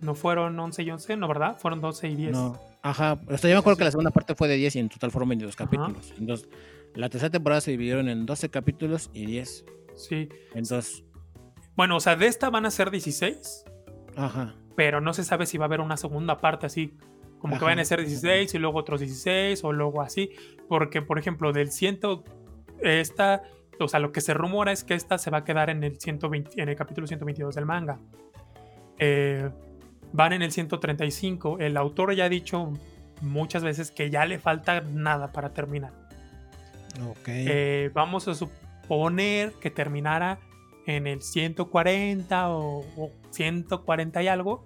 [0.00, 1.56] No fueron 11 y 11, ¿no, verdad?
[1.58, 2.32] Fueron 12 y 10.
[2.32, 3.18] No, ajá.
[3.30, 5.30] Esto yo me acuerdo que la segunda parte fue de 10 y en total fueron
[5.30, 6.12] 22 capítulos.
[6.18, 6.48] Entonces,
[6.94, 9.64] la tercera temporada se dividieron en 12 capítulos y 10.
[9.94, 10.28] Sí.
[10.54, 11.02] Entonces.
[11.74, 13.64] Bueno, o sea, de esta van a ser 16.
[14.16, 14.54] Ajá.
[14.76, 16.96] Pero no se sabe si va a haber una segunda parte así.
[17.46, 20.30] Como que van a ser 16 y luego otros 16 o luego así.
[20.68, 22.00] Porque, por ejemplo, del 100.
[22.80, 23.42] Esta.
[23.78, 26.00] O sea, lo que se rumora es que esta se va a quedar en el,
[26.00, 27.98] 120, en el capítulo 122 del manga.
[28.98, 29.50] Eh,
[30.12, 31.58] van en el 135.
[31.60, 32.72] El autor ya ha dicho
[33.20, 35.92] muchas veces que ya le falta nada para terminar.
[37.10, 37.28] Ok.
[37.28, 40.38] Eh, vamos a suponer que terminara
[40.86, 42.84] en el 140 o,
[43.30, 44.64] 140 y algo.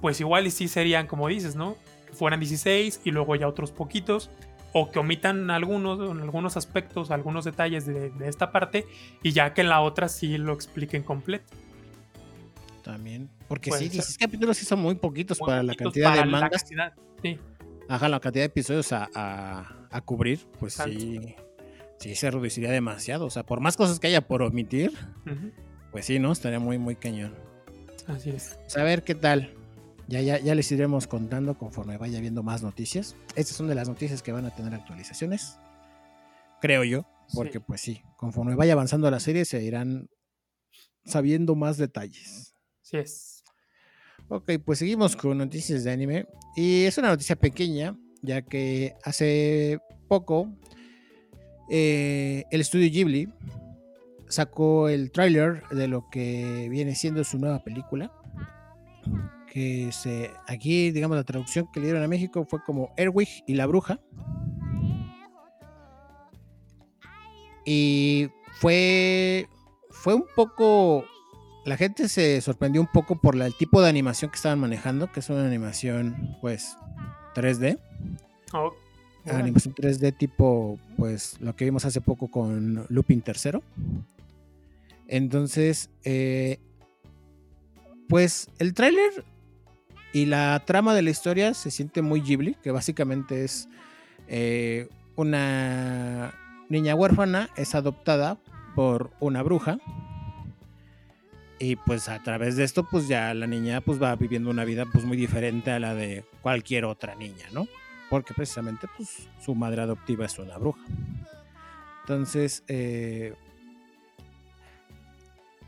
[0.00, 1.76] Pues igual y sí serían, como dices, ¿no?
[2.20, 4.30] Fueran 16 y luego ya otros poquitos.
[4.74, 8.84] O que omitan algunos, algunos aspectos, algunos detalles de, de esta parte.
[9.22, 11.56] Y ya que en la otra sí lo expliquen completo.
[12.82, 13.30] También.
[13.48, 16.66] Porque sí, 16 capítulos sí son muy poquitos para la cantidad de mangas.
[17.22, 17.38] sí.
[17.88, 19.08] Ajá, la cantidad de episodios a,
[19.90, 21.34] a, cubrir, pues sí,
[21.98, 23.24] sí se reduciría demasiado.
[23.24, 24.92] O sea, por más cosas que haya por omitir,
[25.90, 26.32] pues sí, ¿no?
[26.32, 27.34] Estaría muy, muy cañón.
[28.06, 28.58] Así es.
[28.60, 29.54] Pues a ver qué tal.
[30.10, 33.14] Ya, ya, ya les iremos contando conforme vaya viendo más noticias.
[33.36, 35.56] Estas son de las noticias que van a tener actualizaciones.
[36.60, 37.06] Creo yo.
[37.32, 40.10] Porque pues sí, conforme vaya avanzando la serie se irán
[41.04, 42.56] sabiendo más detalles.
[42.82, 43.44] Sí es.
[44.28, 46.26] Ok, pues seguimos con noticias de anime.
[46.56, 50.52] Y es una noticia pequeña, ya que hace poco
[51.70, 53.32] eh, el estudio Ghibli
[54.28, 58.12] sacó el tráiler de lo que viene siendo su nueva película.
[59.50, 63.54] Que se, aquí, digamos, la traducción que le dieron a México fue como Erwig y
[63.54, 64.00] la bruja.
[67.66, 68.28] Y
[68.60, 69.48] fue,
[69.90, 71.04] fue un poco
[71.64, 75.20] la gente se sorprendió un poco por el tipo de animación que estaban manejando, que
[75.20, 76.76] es una animación, pues,
[77.34, 77.78] 3D.
[79.26, 83.62] Animación 3D tipo, pues, lo que vimos hace poco con Lupin tercero.
[85.06, 86.58] Entonces, eh,
[88.08, 89.24] pues el tráiler
[90.12, 93.68] y la trama de la historia se siente muy Ghibli, que básicamente es
[94.28, 96.34] eh, una
[96.68, 98.38] niña huérfana, es adoptada
[98.74, 99.78] por una bruja.
[101.58, 104.86] Y pues a través de esto, pues ya la niña pues va viviendo una vida
[104.90, 107.68] pues muy diferente a la de cualquier otra niña, ¿no?
[108.08, 110.80] Porque precisamente pues su madre adoptiva es una bruja.
[112.00, 113.34] Entonces, eh,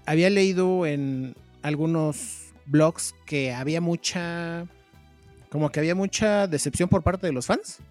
[0.06, 4.66] había leído en algunos blogs que había mucha,
[5.50, 7.82] como que había mucha decepción por parte de los fans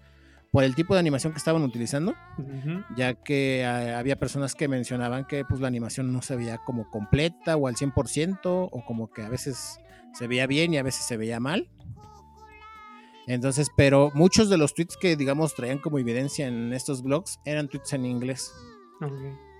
[0.52, 2.14] por el tipo de animación que estaban utilizando,
[2.94, 6.90] ya que eh, había personas que mencionaban que pues la animación no se veía como
[6.90, 9.80] completa o al 100% o como que a veces
[10.12, 11.70] se veía bien y a veces se veía mal.
[13.26, 17.68] Entonces, pero muchos de los tweets que digamos traían como evidencia en estos blogs eran
[17.68, 18.52] tweets en inglés.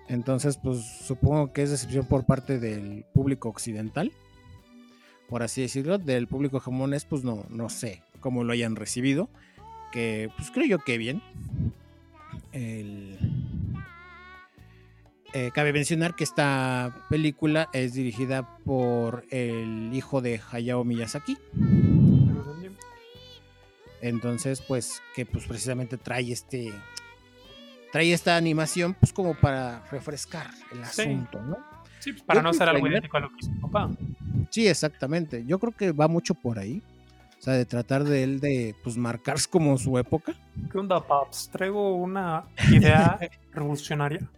[0.08, 4.12] Entonces, pues supongo que es decepción por parte del público occidental,
[5.32, 9.30] por así decirlo, del público japonés, pues no, no sé cómo lo hayan recibido
[9.92, 11.22] que pues creo yo que bien.
[12.52, 13.16] Eh,
[15.54, 21.38] cabe mencionar que esta película es dirigida por el hijo de Hayao Miyazaki.
[24.02, 26.70] Entonces, pues, que pues precisamente trae este.
[27.92, 31.71] Trae esta animación, pues como para refrescar el asunto, ¿no?
[32.02, 33.88] Sí, pues, para no ser algo idéntico a lo que hizo papá.
[34.50, 35.44] Sí, exactamente.
[35.46, 36.82] Yo creo que va mucho por ahí.
[37.38, 40.34] O sea, de tratar de él de pues marcarse como su época.
[40.70, 41.48] ¿Qué onda, Paps?
[41.52, 43.18] Traigo una idea
[43.52, 44.28] revolucionaria.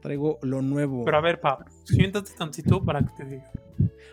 [0.00, 1.04] Traigo lo nuevo.
[1.04, 3.50] Pero a ver, Pap, siéntate tantito para que te diga.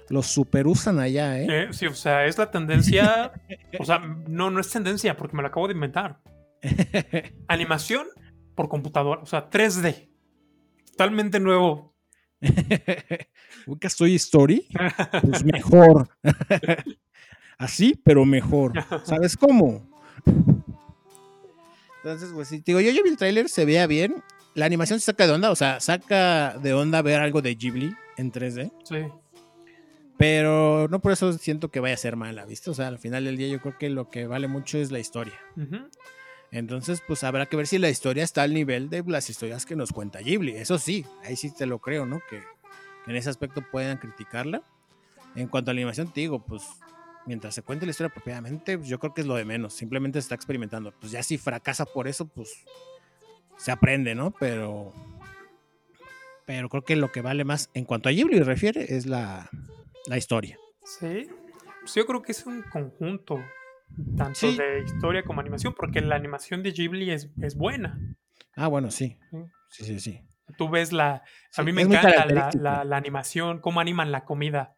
[0.10, 1.48] Los super usan allá, ¿eh?
[1.50, 1.68] ¿eh?
[1.72, 3.32] Sí, o sea, es la tendencia.
[3.80, 6.20] o sea, no, no es tendencia porque me lo acabo de inventar.
[7.48, 8.08] Animación
[8.54, 10.10] por computadora, o sea, 3D.
[10.92, 11.95] Totalmente nuevo.
[13.68, 14.68] ¿Ubicas Soy Story?
[15.22, 16.10] Pues mejor.
[17.58, 18.74] así, pero mejor.
[19.04, 19.88] ¿Sabes cómo?
[21.98, 24.24] Entonces, pues sí, digo, yo ya vi el tráiler, se vea bien.
[24.54, 27.96] La animación se saca de onda, o sea, saca de onda ver algo de Ghibli
[28.18, 28.72] en 3D.
[28.84, 28.98] Sí.
[30.18, 32.70] Pero no por eso siento que vaya a ser mala, ¿viste?
[32.70, 35.00] O sea, al final del día yo creo que lo que vale mucho es la
[35.00, 35.38] historia.
[36.56, 39.76] Entonces, pues habrá que ver si la historia está al nivel de las historias que
[39.76, 40.56] nos cuenta Ghibli.
[40.56, 42.22] Eso sí, ahí sí te lo creo, ¿no?
[42.30, 42.40] Que,
[43.04, 44.62] que en ese aspecto puedan criticarla.
[45.36, 46.64] En cuanto a la animación, te digo, pues
[47.26, 49.74] mientras se cuente la historia propiamente, pues, yo creo que es lo de menos.
[49.74, 50.94] Simplemente se está experimentando.
[50.98, 52.64] Pues ya si fracasa por eso, pues
[53.58, 54.32] se aprende, ¿no?
[54.32, 54.94] Pero.
[56.46, 59.50] Pero creo que lo que vale más en cuanto a Ghibli refiere es la,
[60.16, 60.58] historia.
[60.86, 61.28] Sí.
[61.82, 63.44] Pues yo creo que es un conjunto
[64.18, 68.00] tanto de historia como animación, porque la animación de Ghibli es, es buena.
[68.56, 69.18] Ah, bueno, sí.
[69.70, 70.22] Sí, sí, sí.
[70.58, 71.24] Tú ves la.
[71.58, 74.76] a mí me encanta la, la, animación, cómo animan la comida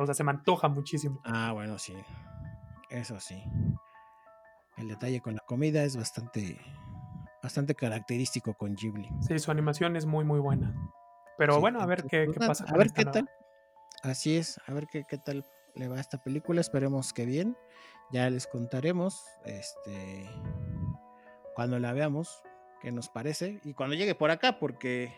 [0.00, 1.20] o sea, se me antoja muchísimo.
[1.24, 1.94] Ah, bueno, sí.
[2.90, 3.42] Eso sí.
[4.76, 6.58] El detalle con la comida es bastante,
[7.42, 9.08] bastante característico con Ghibli.
[9.20, 10.74] Sí, su animación es muy, muy buena.
[11.36, 12.64] Pero bueno, a ver qué, qué pasa.
[12.68, 13.28] A ver qué tal.
[14.02, 15.44] Así es, a ver qué, qué tal
[15.74, 16.60] le va a esta película.
[16.60, 17.56] Esperemos que bien.
[18.10, 20.28] Ya les contaremos este,
[21.54, 22.42] cuando la veamos
[22.80, 23.60] qué nos parece.
[23.64, 25.12] Y cuando llegue por acá, porque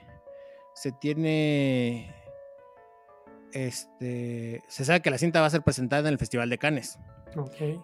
[0.75, 2.15] se tiene
[3.53, 6.99] este, se sabe que la cinta va a ser presentada en el Festival de Cannes.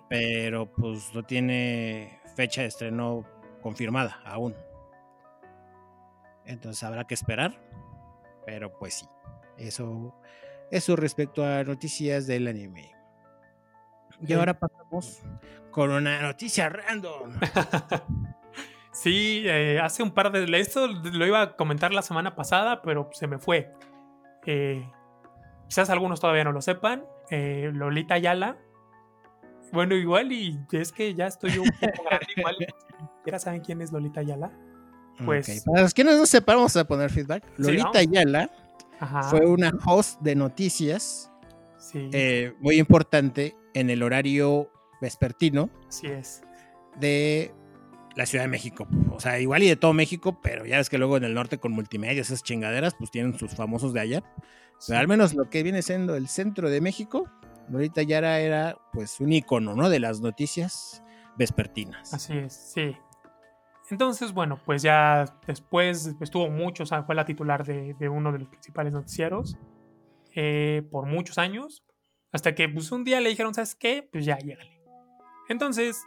[0.08, 3.24] Pero pues no tiene fecha de estreno
[3.62, 4.54] confirmada aún.
[6.44, 7.60] Entonces habrá que esperar.
[8.44, 9.06] Pero pues sí.
[9.56, 10.14] Eso,
[10.70, 12.95] eso respecto a noticias del anime.
[14.26, 15.22] Y ahora pasamos
[15.70, 17.32] con una noticia random.
[18.92, 20.44] sí, eh, hace un par de...
[20.58, 23.72] Esto lo iba a comentar la semana pasada, pero se me fue.
[24.46, 24.86] Eh,
[25.68, 27.04] Quizás algunos todavía no lo sepan.
[27.30, 28.56] Eh, Lolita Ayala.
[29.72, 32.56] Bueno, igual, y es que ya estoy un poco grande, igual.
[33.26, 34.52] ¿Ya saben quién es Lolita Ayala?
[35.24, 35.64] Pues.
[35.64, 37.44] Para los que no sepan, vamos a poner feedback.
[37.56, 38.50] Lolita Ayala
[39.28, 41.30] fue una host de noticias
[41.94, 44.70] eh, muy importante en el horario
[45.02, 45.68] vespertino.
[45.86, 46.42] Así es.
[46.98, 47.54] De
[48.16, 48.88] la Ciudad de México.
[49.12, 51.58] O sea, igual y de todo México, pero ya ves que luego en el norte
[51.58, 54.24] con multimedia, esas chingaderas, pues tienen sus famosos de allá.
[54.86, 57.30] Pero al menos lo que viene siendo el centro de México,
[57.68, 59.90] Lolita Yara era pues un icono, ¿no?
[59.90, 61.02] De las noticias
[61.36, 62.14] vespertinas.
[62.14, 62.96] Así es, sí.
[63.90, 68.38] Entonces, bueno, pues ya después estuvo mucho, o sea, fue la titular de, uno de
[68.38, 69.58] los principales noticieros
[70.34, 71.85] eh, por muchos años,
[72.32, 74.08] hasta que pues un día le dijeron, ¿sabes qué?
[74.10, 74.80] Pues ya, llégale.
[75.48, 76.02] Entonces,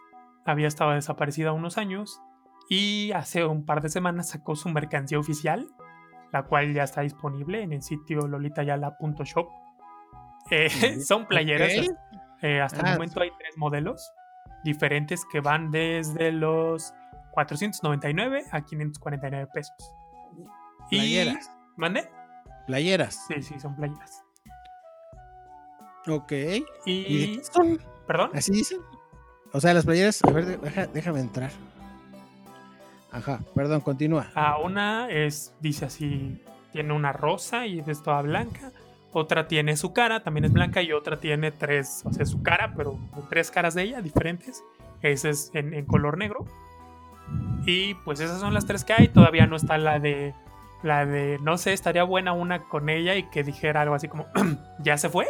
[0.46, 2.20] había estado desaparecida unos años
[2.70, 5.70] y hace un par de semanas sacó su mercancía oficial
[6.32, 9.50] la cual ya está disponible en el sitio lolitayala.shop.
[10.52, 10.70] Eh,
[11.02, 11.74] son playeras.
[12.42, 14.12] Eh, hasta el Ah, momento hay tres modelos
[14.64, 16.94] diferentes que van desde los
[17.32, 19.76] 499 a 549 pesos.
[20.90, 21.52] Playeras.
[21.76, 22.10] Y, ¿Mande?
[22.68, 23.26] Playeras.
[23.28, 24.24] Sí, sí, son playeras.
[26.10, 26.32] Ok.
[26.32, 27.80] ¿Y Y, de qué son?
[28.08, 28.32] ¿Perdón?
[28.34, 28.80] ¿Así dicen?
[29.52, 30.22] O sea, las playeras.
[30.24, 31.52] A ver, deja- déjame entrar.
[33.12, 34.28] Ajá, perdón, continúa.
[34.36, 36.40] Ah, una es, dice así,
[36.72, 38.72] tiene una rosa y es toda blanca.
[39.12, 40.82] Otra tiene su cara, también es blanca.
[40.84, 44.64] Y otra tiene tres, o sea, su cara, pero tres caras de ella diferentes.
[45.02, 46.46] Esa es en, en color negro.
[47.66, 49.08] Y pues esas son las tres que hay.
[49.08, 50.36] Todavía no está la de,
[50.84, 54.28] la de, no sé, estaría buena una con ella y que dijera algo así como,
[54.84, 55.26] ya se fue,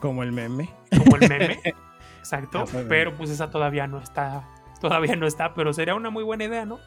[0.00, 0.68] Como el meme.
[0.96, 1.60] como el meme.
[2.18, 2.66] Exacto.
[2.66, 4.44] Fue, pero pues esa todavía no está,
[4.80, 5.54] todavía no está.
[5.54, 6.78] Pero sería una muy buena idea, ¿no?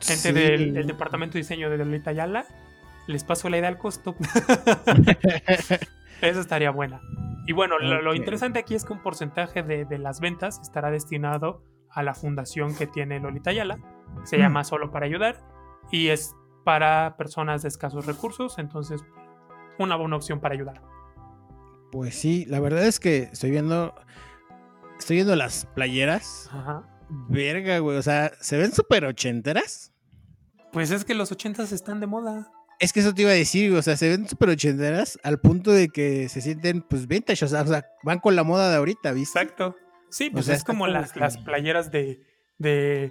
[0.00, 0.32] gente Sí.
[0.32, 2.44] del, del departamento de diseño de Lolita Yala,
[3.06, 4.14] les paso la idea al costo.
[6.20, 7.00] Esa estaría buena.
[7.46, 10.90] Y bueno, lo, lo interesante aquí es que un porcentaje de, de las ventas estará
[10.90, 13.78] destinado a la fundación que tiene Lolita Yala.
[14.24, 14.40] Se Mm.
[14.40, 15.40] llama Solo para Ayudar
[15.90, 18.58] y es para personas de escasos recursos.
[18.58, 19.04] Entonces,
[19.78, 20.82] una buena opción para ayudar.
[21.96, 23.94] Pues sí, la verdad es que estoy viendo.
[24.98, 26.46] Estoy viendo las playeras.
[26.52, 26.82] Ajá.
[27.30, 27.96] Verga, güey.
[27.96, 29.94] O sea, se ven súper ochenteras.
[30.72, 32.52] Pues es que los ochentas están de moda.
[32.80, 35.40] Es que eso te iba a decir, güey, o sea, se ven súper ochenteras al
[35.40, 38.68] punto de que se sienten, pues, vintage, o sea, o sea, van con la moda
[38.68, 39.40] de ahorita, ¿viste?
[39.40, 39.74] Exacto.
[40.10, 42.20] Sí, pues sea, es como las, que- las playeras de,
[42.58, 43.10] de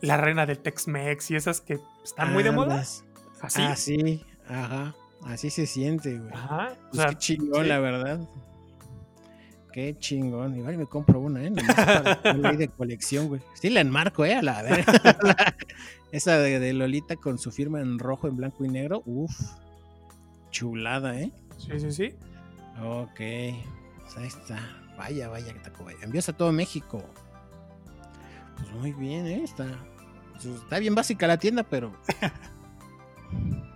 [0.00, 2.72] la reina del Tex-Mex y esas que están muy de moda.
[2.74, 3.04] Andas.
[3.40, 3.62] Así.
[3.62, 6.32] Ah, sí, ajá, así se siente, güey.
[6.32, 6.72] Ajá.
[6.72, 7.68] O Pues sea, qué chingón, sí.
[7.68, 8.20] la verdad.
[9.72, 10.56] Qué chingón.
[10.56, 11.50] Igual me compro una, ¿eh?
[11.50, 13.42] Nomás para de colección, güey.
[13.54, 14.34] Sí, la enmarco, ¿eh?
[14.34, 14.86] A la verga.
[16.12, 19.02] Esa de, de Lolita con su firma en rojo, en blanco y negro.
[19.04, 19.32] Uf.
[20.50, 21.30] Chulada, ¿eh?
[21.58, 22.14] sí, sí, sí.
[22.82, 23.16] Ok.
[23.16, 24.58] Pues ahí está.
[24.96, 25.98] Vaya, vaya, que taco, vaya.
[26.02, 27.04] Envíos a todo México.
[28.56, 29.42] Pues muy bien, ¿eh?
[29.44, 29.66] Está,
[30.32, 31.92] pues, está bien básica la tienda, pero.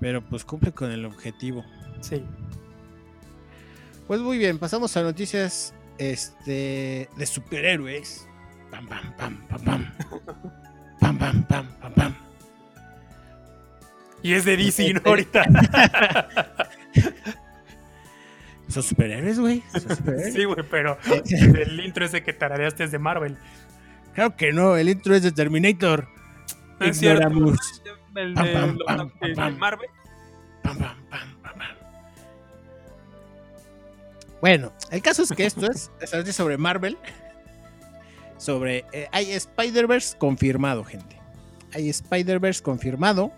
[0.00, 1.64] pero pues cumple con el objetivo.
[2.00, 2.22] Sí.
[4.06, 8.28] Pues muy bien, pasamos a noticias este, de superhéroes.
[8.70, 9.92] Pam, pam, pam, pam, pam.
[11.00, 12.14] Pam, pam, pam, pam, pam.
[14.22, 15.02] Y es de DC, ¿no?
[15.04, 15.44] Ahorita.
[18.68, 19.62] Son superhéroes, güey.
[20.32, 20.96] Sí, güey, pero
[21.30, 23.36] el intro ese que tarareaste es de Marvel.
[24.14, 26.08] Claro que no, el intro es de Terminator.
[26.80, 27.54] No es cierto.
[28.16, 28.76] Ignoramos.
[28.80, 29.58] El Pam, de, pam.
[29.58, 29.88] Marvel.
[34.40, 36.98] Bueno, el caso es que esto es, es sobre Marvel.
[38.36, 38.84] Sobre.
[38.92, 41.18] eh, hay Spider-Verse confirmado, gente.
[41.72, 43.32] Hay Spider-Verse confirmado.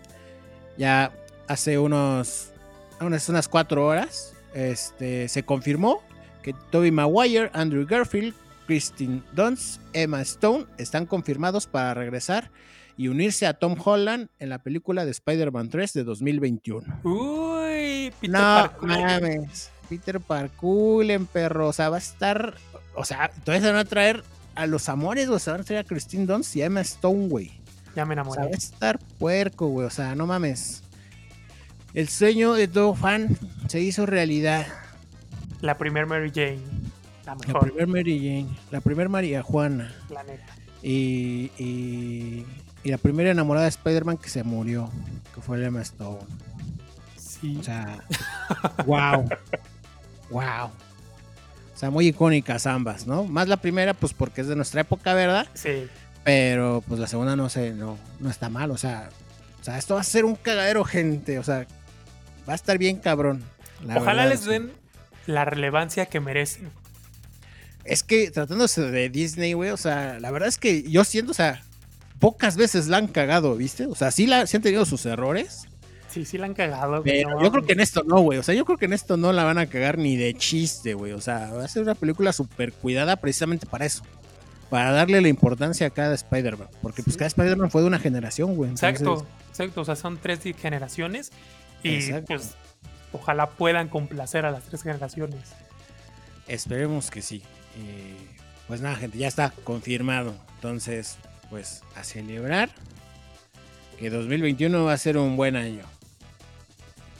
[0.77, 1.11] Ya
[1.47, 2.51] hace unos.
[2.99, 4.33] Unas, unas cuatro horas.
[4.53, 6.01] Este, se confirmó
[6.41, 8.33] que Tobey Maguire, Andrew Garfield,
[8.65, 12.49] Kristen Dunst, Emma Stone están confirmados para regresar
[12.97, 16.99] y unirse a Tom Holland en la película de Spider-Man 3 de 2021.
[17.03, 19.69] Uy, Peter no mames.
[19.89, 21.67] Peter Parkulen, perro.
[21.69, 22.55] O sea, va a estar.
[22.95, 24.23] O sea, todavía se van a traer
[24.55, 27.27] a los amores, o se van a traer a Christine Dunst y a Emma Stone,
[27.27, 27.51] güey.
[27.95, 28.41] Ya me O sea, enamoré.
[28.41, 29.85] va a estar puerco, güey.
[29.85, 30.83] O sea, no mames.
[31.93, 34.65] El sueño de todo fan se hizo realidad.
[35.61, 36.59] La primer Mary Jane.
[37.25, 37.61] La La mejor.
[37.71, 40.45] primer Mary Jane, la primer María Juana La neta.
[40.81, 42.45] y, y,
[42.87, 44.89] y la primera enamorada de Spider-Man que se murió,
[45.35, 46.19] que fue Emma Stone.
[47.17, 47.57] Sí.
[47.59, 48.01] O sea,
[48.85, 49.27] wow.
[50.29, 50.67] wow.
[50.67, 53.25] O sea, muy icónicas ambas, ¿no?
[53.25, 55.47] Más la primera, pues porque es de nuestra época, ¿verdad?
[55.53, 55.89] sí.
[56.23, 58.71] Pero pues la segunda no sé, no, no está mal.
[58.71, 59.09] O sea,
[59.59, 61.39] o sea, esto va a ser un cagadero, gente.
[61.39, 61.67] O sea,
[62.47, 63.43] va a estar bien cabrón.
[63.85, 64.49] la Ojalá verdad, les sí.
[64.49, 64.71] den
[65.25, 66.69] la relevancia que merecen.
[67.83, 71.35] Es que tratándose de Disney, güey, o sea, la verdad es que yo siento, o
[71.35, 71.63] sea,
[72.19, 73.85] pocas veces la han cagado, ¿viste?
[73.85, 75.67] O sea, sí, la, sí han tenido sus errores.
[76.09, 77.03] Sí, sí la han cagado.
[77.03, 78.39] Pero no yo creo que en esto no, güey.
[78.39, 80.93] O sea, yo creo que en esto no la van a cagar ni de chiste,
[80.93, 81.11] güey.
[81.11, 84.03] O sea, va a ser una película súper cuidada precisamente para eso.
[84.69, 86.69] Para darle la importancia a cada Spider-Man.
[86.81, 88.71] Porque pues cada Spider-Man fue de una generación, güey.
[88.71, 89.81] Exacto, Entonces, exacto.
[89.81, 91.31] O sea, son tres generaciones.
[91.83, 92.25] Y Exacto.
[92.27, 92.55] pues
[93.13, 95.51] ojalá puedan complacer a las tres generaciones.
[96.47, 97.43] Esperemos que sí.
[97.77, 98.15] Y,
[98.67, 100.33] pues nada, gente, ya está confirmado.
[100.55, 101.17] Entonces,
[101.49, 102.69] pues a celebrar
[103.97, 105.83] que 2021 va a ser un buen año.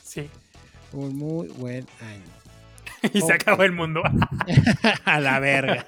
[0.03, 0.30] Sí.
[0.93, 2.38] Un muy buen año.
[3.13, 4.01] y se acabó el mundo.
[5.05, 5.86] a la verga.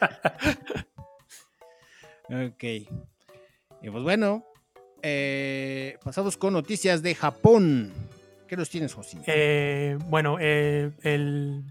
[2.30, 2.64] ok.
[3.82, 4.46] Y pues bueno,
[5.02, 7.94] eh, pasamos con noticias de Japón.
[8.48, 9.20] ¿Qué los tienes, José?
[9.28, 11.64] Eh, bueno, eh, el...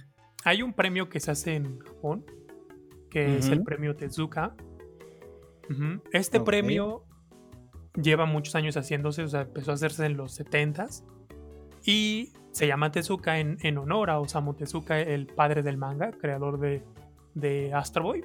[0.45, 2.25] hay un premio que se hace en Japón,
[3.11, 4.55] que es el premio Tezuka.
[6.13, 7.05] Este premio
[7.95, 11.05] lleva muchos años haciéndose, o sea, empezó a hacerse en los 70s
[11.85, 16.59] y se llama Tezuka en, en honor a Osamu Tezuka, el padre del manga, creador
[16.59, 16.83] de,
[17.35, 18.25] de Astro Boy.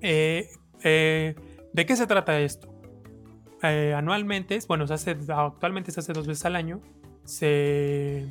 [0.00, 0.48] Eh,
[0.82, 1.34] eh,
[1.72, 2.68] ¿De qué se trata esto?
[3.62, 6.80] Eh, anualmente, bueno, se hace, actualmente se hace dos veces al año,
[7.24, 8.26] se,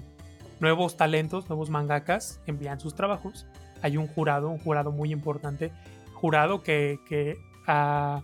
[0.59, 3.45] nuevos talentos, nuevos mangakas envían sus trabajos.
[3.81, 5.71] Hay un jurado, un jurado muy importante,
[6.17, 7.37] jurado que, que
[7.67, 8.21] ah,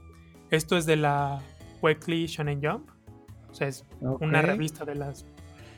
[0.49, 1.41] esto es de la
[1.81, 2.89] Weekly Shonen Jump,
[3.49, 5.25] o sea, es una revista de las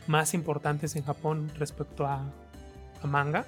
[0.08, 2.24] más importantes en Japón respecto a,
[3.04, 3.46] a manga.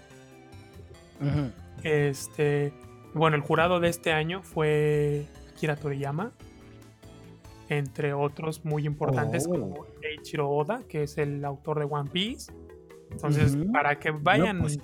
[1.83, 2.73] Este,
[3.13, 6.31] bueno, el jurado de este año fue Akira Toriyama,
[7.69, 9.51] entre otros muy importantes Oh.
[9.51, 12.51] como Eiichiro Oda, que es el autor de One Piece.
[13.11, 14.77] Entonces, para que No, vayan pues.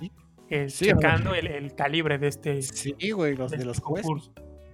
[0.54, 3.80] Eh, Sí, checando el, el calibre de este, Sí, güey, los de de este los
[3.80, 4.06] jueces.
[4.06, 4.32] concurso.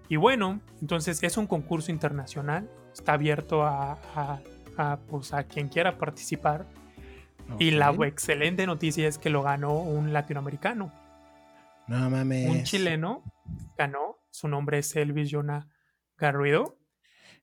[0.08, 4.40] Y bueno, entonces es un concurso internacional, está abierto a, a-
[4.76, 6.66] a, pues, a quien quiera participar.
[7.58, 10.92] Y la excelente noticia es que lo ganó un latinoamericano.
[11.88, 12.48] No mames.
[12.48, 13.24] Un chileno
[13.76, 15.68] ganó, su nombre es Elvis Jonah
[16.16, 16.76] Garrido.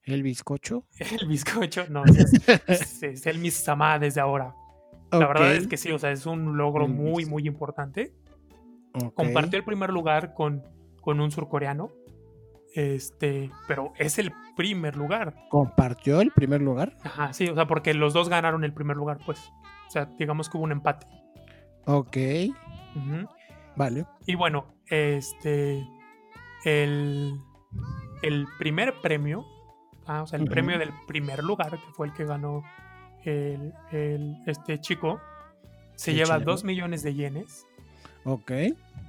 [0.04, 0.86] El bizcocho.
[1.22, 2.32] El bizcocho, no, es,
[2.68, 4.54] es, es Elvis Samá desde ahora.
[5.12, 8.14] La verdad es que sí, o sea, es un logro muy, muy importante.
[9.16, 10.64] Compartió el primer lugar con,
[11.02, 11.92] con un surcoreano.
[12.74, 15.34] Este, pero es el primer lugar.
[15.50, 16.96] Compartió el primer lugar.
[17.04, 19.52] Ajá, sí, o sea, porque los dos ganaron el primer lugar, pues.
[19.88, 21.08] O sea, digamos que hubo un empate.
[21.86, 22.18] Ok,
[23.76, 24.06] vale.
[24.26, 25.88] Y bueno, este.
[26.66, 27.40] El,
[28.24, 29.46] el primer premio,
[30.06, 32.64] ah, o sea, el premio del primer lugar, que fue el que ganó
[33.24, 35.22] el, el- este chico,
[35.96, 36.52] se lleva chileno.
[36.52, 37.66] 2 millones de yenes.
[38.28, 38.52] Ok.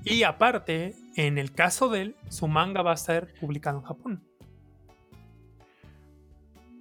[0.04, 4.22] Y aparte, en el caso de él, su manga va a ser publicado en Japón.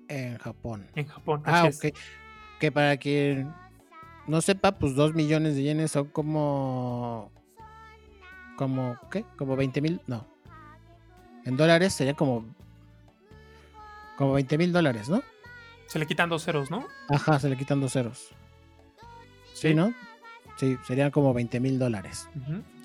[0.08, 0.88] En Japón.
[0.94, 1.42] En Japón.
[1.46, 1.94] Ah, así es.
[1.94, 2.00] ok.
[2.60, 3.52] Que para quien
[4.28, 7.32] no sepa, pues dos millones de yenes son como.
[8.56, 9.26] como ¿Qué?
[9.36, 10.02] Como 20 mil.
[10.06, 10.28] No.
[11.44, 12.46] En dólares sería como.
[14.16, 15.24] Como 20 mil dólares, ¿no?
[15.88, 16.86] Se le quitan dos ceros, ¿no?
[17.10, 18.30] Ajá, se le quitan dos ceros.
[19.54, 19.92] Sí, ¿no?
[20.58, 22.30] Sí, serían como 20 mil dólares.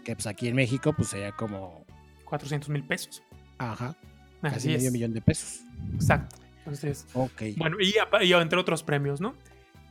[0.05, 1.85] Que pues aquí en México, pues sería como.
[2.25, 3.23] 400 mil pesos.
[3.59, 3.95] Ajá,
[4.41, 4.93] casi medio es.
[4.93, 5.61] millón de pesos.
[5.95, 6.37] Exacto.
[6.59, 7.43] Entonces, Ok.
[7.57, 7.95] bueno, y,
[8.25, 9.35] y entre otros premios, ¿no?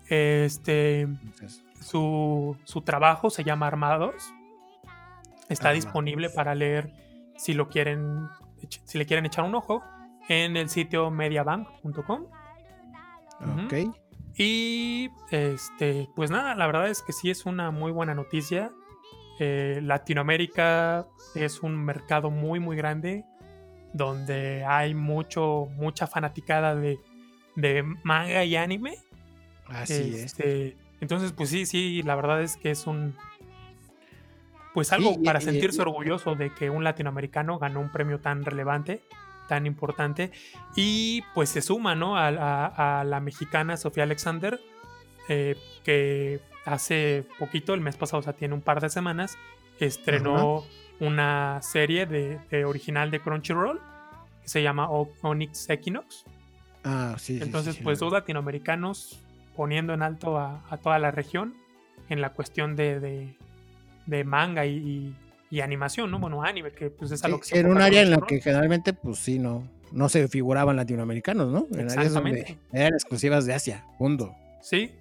[0.07, 4.33] Este, Entonces, su, su trabajo se llama Armados.
[5.49, 5.85] Está Armados.
[5.85, 6.93] disponible para leer
[7.37, 8.27] si lo quieren,
[8.85, 9.83] si le quieren echar un ojo
[10.29, 12.25] en el sitio mediabank.com.
[13.65, 13.73] Ok.
[14.37, 18.71] Y este, pues nada, la verdad es que sí es una muy buena noticia.
[19.39, 23.25] Eh, Latinoamérica es un mercado muy muy grande
[23.93, 26.99] donde hay mucho mucha fanaticada de,
[27.55, 28.95] de manga y anime.
[29.67, 30.23] Así es.
[30.25, 33.15] Este, Entonces, pues sí, sí, la verdad es que es un
[34.73, 38.19] pues algo Sí, para y- sentirse y- orgulloso de que un latinoamericano ganó un premio
[38.19, 39.01] tan relevante,
[39.51, 40.31] tan importante,
[40.77, 42.15] y pues se suma, ¿no?
[42.17, 44.61] A, a- a la mexicana Sofía Alexander,
[45.27, 49.37] eh, que hace poquito, el mes pasado, o sea, tiene un par de semanas,
[49.77, 50.63] estrenó
[51.01, 53.81] una serie de, de original de Crunchyroll
[54.41, 56.23] que se llama O- Onyx Equinox.
[56.85, 57.39] Ah, sí.
[57.41, 59.19] Entonces, sí, sí, pues dos latinoamericanos
[59.57, 61.55] poniendo en alto a, a toda la región
[62.07, 63.35] en la cuestión de, de-
[64.05, 65.15] de manga y, y-
[65.51, 66.17] y animación, ¿no?
[66.17, 68.21] Bueno, anime, que pues es a Sí, lo que se en un área en la
[68.21, 71.67] que generalmente, pues sí, no, no se figuraban latinoamericanos, ¿no?
[71.77, 74.33] En áreas donde eran exclusivas de Asia, mundo.
[74.61, 74.95] Sí.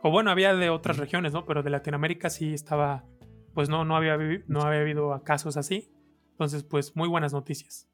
[0.00, 1.44] O bueno, había de otras regiones, ¿no?
[1.44, 3.04] Pero de Latinoamérica sí estaba,
[3.52, 4.16] pues no, no había,
[4.46, 5.90] no había habido casos así.
[6.30, 7.86] Entonces, pues muy buenas noticias.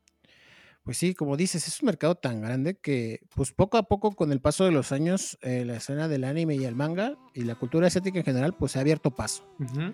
[0.85, 4.31] Pues sí, como dices, es un mercado tan grande que, pues poco a poco, con
[4.31, 7.57] el paso de los años, eh, la escena del anime y el manga y la
[7.57, 9.45] cultura asiática en general, pues se ha abierto paso.
[9.59, 9.93] Ujú.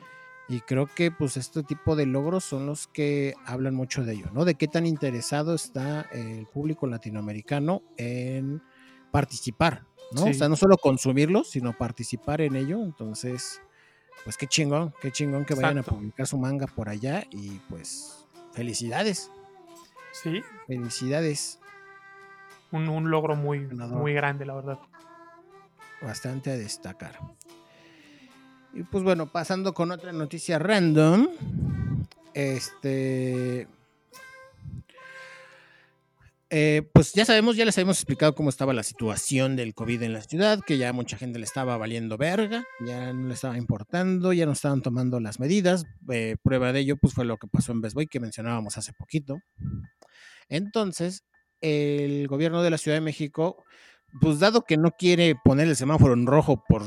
[0.48, 4.30] Y creo que, pues, este tipo de logros son los que hablan mucho de ello,
[4.32, 4.44] ¿no?
[4.44, 8.62] De qué tan interesado está el público latinoamericano en
[9.10, 10.22] participar, ¿no?
[10.22, 10.30] Sí.
[10.30, 12.80] O sea, no solo consumirlo, sino participar en ello.
[12.84, 13.60] Entonces,
[14.22, 18.24] pues qué chingón, qué chingón que vayan a publicar su manga por allá y pues
[18.52, 19.30] felicidades,
[20.12, 21.58] Sí, felicidades.
[22.72, 23.98] un, un logro muy, Ganador.
[23.98, 24.78] muy grande, la verdad.
[26.00, 27.18] bastante a destacar.
[28.76, 31.28] Y pues bueno, pasando con otra noticia random.
[32.34, 33.66] Este.
[36.50, 40.12] eh, pues ya sabemos, ya les habíamos explicado cómo estaba la situación del COVID en
[40.12, 44.34] la ciudad, que ya mucha gente le estaba valiendo verga, ya no le estaba importando,
[44.34, 45.86] ya no estaban tomando las medidas.
[46.10, 48.92] Eh, prueba de ello, pues fue lo que pasó en Best Buy, que mencionábamos hace
[48.92, 49.38] poquito.
[50.50, 51.24] Entonces,
[51.62, 53.64] el gobierno de la Ciudad de México,
[54.20, 56.82] pues dado que no quiere poner el semáforo en rojo por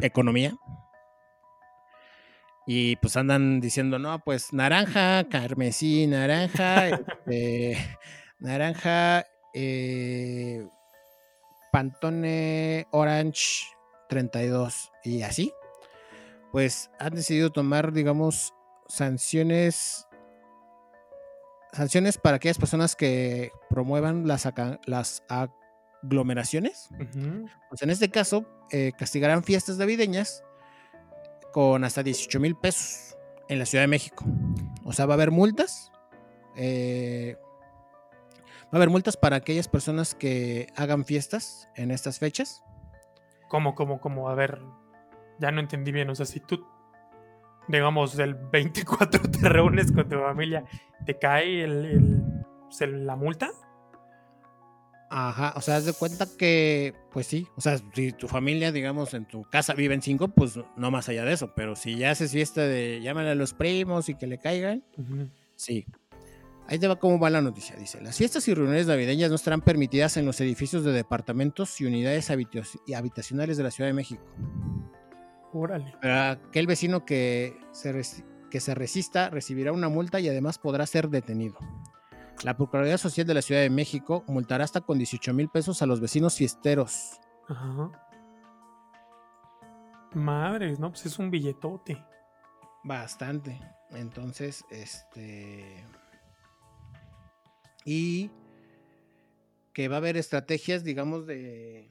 [0.00, 0.56] economía,
[2.66, 7.76] y pues andan diciendo, no, pues naranja, carmesí, naranja, este,
[8.38, 10.66] naranja, eh,
[11.70, 13.66] Pantone Orange
[14.08, 15.52] 32 y así,
[16.52, 18.54] pues han decidido tomar, digamos,
[18.88, 20.06] sanciones
[21.74, 24.48] sanciones para aquellas personas que promuevan las,
[24.86, 26.88] las aglomeraciones.
[27.68, 30.44] Pues en este caso, eh, castigarán fiestas navideñas
[31.54, 33.16] con hasta 18 mil pesos
[33.48, 34.24] en la Ciudad de México.
[34.84, 35.92] O sea, va a haber multas.
[36.56, 37.36] Eh,
[38.74, 42.64] Va a haber multas para aquellas personas que hagan fiestas en estas fechas.
[43.46, 44.28] ¿Cómo, cómo, cómo?
[44.28, 44.60] A ver,
[45.38, 46.10] ya no entendí bien.
[46.10, 46.66] O sea, si tú,
[47.68, 50.64] digamos, el 24 te reúnes con tu familia,
[51.06, 53.52] ¿te cae la multa?
[55.10, 59.14] Ajá, o sea, haz de cuenta que, pues sí, o sea, si tu familia, digamos,
[59.14, 62.32] en tu casa viven cinco, pues no más allá de eso, pero si ya haces
[62.32, 64.82] fiesta de llámale a los primos y que le caigan,
[65.54, 65.86] sí,
[66.66, 67.76] Ahí te va cómo va la noticia.
[67.76, 71.84] Dice, las fiestas y reuniones navideñas no estarán permitidas en los edificios de departamentos y
[71.84, 74.22] unidades habitacionales de la Ciudad de México.
[75.52, 75.94] Órale.
[76.00, 77.92] Para aquel vecino que se,
[78.50, 81.58] que se resista recibirá una multa y además podrá ser detenido.
[82.42, 85.86] La Procuraduría Social de la Ciudad de México multará hasta con 18 mil pesos a
[85.86, 87.20] los vecinos fiesteros.
[87.48, 87.90] Ajá.
[90.14, 90.90] Madres, ¿no?
[90.90, 92.04] Pues es un billetote.
[92.82, 93.58] Bastante.
[93.90, 95.84] Entonces, este
[97.84, 98.30] y
[99.72, 101.90] que va a haber estrategias, digamos, de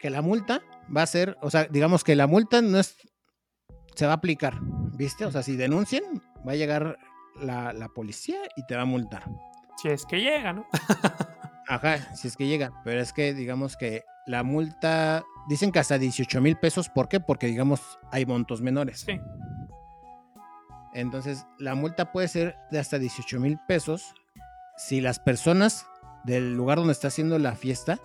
[0.00, 0.62] que la multa
[0.94, 2.96] va a ser, o sea, digamos que la multa no es,
[3.94, 4.58] se va a aplicar,
[4.96, 5.24] ¿viste?
[5.24, 6.98] O sea, si denuncian, va a llegar
[7.40, 9.24] la, policía y te va a multar.
[9.76, 10.66] Si es que llega, ¿no?
[11.68, 15.98] Ajá, si es que llega, pero es que digamos que la multa, dicen que hasta
[15.98, 17.20] 18 mil pesos, ¿por qué?
[17.20, 19.00] Porque digamos hay montos menores.
[19.00, 19.20] Sí.
[20.94, 24.14] Entonces, la multa puede ser de hasta 18 mil pesos
[24.76, 25.86] si las personas
[26.24, 28.00] del lugar donde está haciendo la fiesta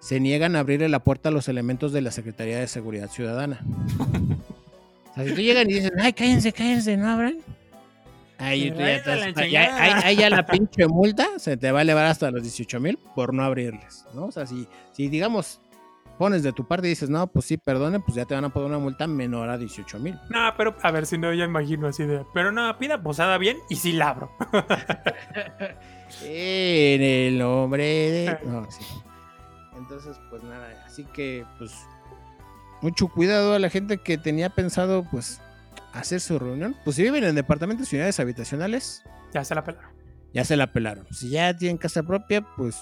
[0.00, 3.60] se niegan a abrirle la puerta a los elementos de la Secretaría de Seguridad Ciudadana.
[5.10, 7.38] o sea, si tú llegan y dicen, ay, cállense, cállense, no abran.
[8.44, 8.72] Ahí,
[9.50, 13.32] ya, ya la pinche multa se te va a elevar hasta los 18 mil por
[13.32, 14.26] no abrirles, ¿no?
[14.26, 15.60] O sea, si, si digamos
[16.18, 18.48] pones de tu parte y dices, no, pues sí, perdone, pues ya te van a
[18.48, 20.18] poner una multa menor a 18 mil.
[20.30, 23.58] No, pero a ver, si no, ya imagino así de, pero no, pida posada bien
[23.68, 24.30] y sí la abro.
[26.22, 28.38] en el nombre de...
[28.44, 28.84] No, sí.
[29.76, 31.72] Entonces, pues nada, así que, pues,
[32.80, 35.40] mucho cuidado a la gente que tenía pensado, pues,
[35.94, 36.76] hacer su reunión.
[36.84, 39.02] Pues si viven en departamentos y unidades habitacionales.
[39.32, 39.90] Ya se la pelaron.
[40.32, 41.06] Ya se la pelaron.
[41.12, 42.76] Si ya tienen casa propia, pues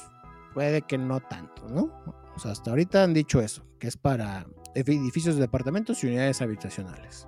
[0.55, 1.93] puede que no tanto, ¿no?
[2.35, 6.41] O sea, hasta ahorita han dicho eso, que es para edificios de departamentos y unidades
[6.41, 7.27] habitacionales.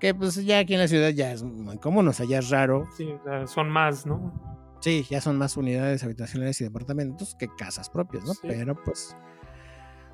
[0.00, 2.50] Que pues ya aquí en la ciudad ya es muy común, o sea, ya es
[2.50, 2.86] raro.
[2.96, 3.08] Sí,
[3.46, 4.76] son más, ¿no?
[4.80, 8.32] Sí, ya son más unidades habitacionales y departamentos que casas propias, ¿no?
[8.42, 9.16] Pero pues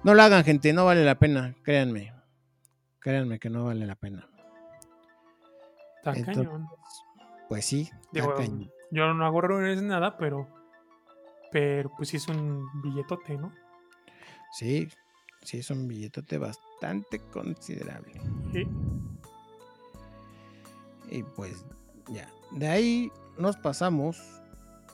[0.02, 2.12] no lo hagan, gente, no vale la pena, créanme.
[2.98, 4.28] Créanme que no vale la pena.
[6.12, 6.68] Está cañón.
[7.48, 7.90] Pues sí,
[8.90, 10.48] Yo no hago reuniones nada, pero
[11.54, 13.52] pero pues sí es un billetote, ¿no?
[14.50, 14.88] Sí,
[15.42, 18.20] sí, es un billetote bastante considerable.
[18.52, 18.66] Sí.
[21.10, 21.64] Y pues
[22.08, 24.20] ya, de ahí nos pasamos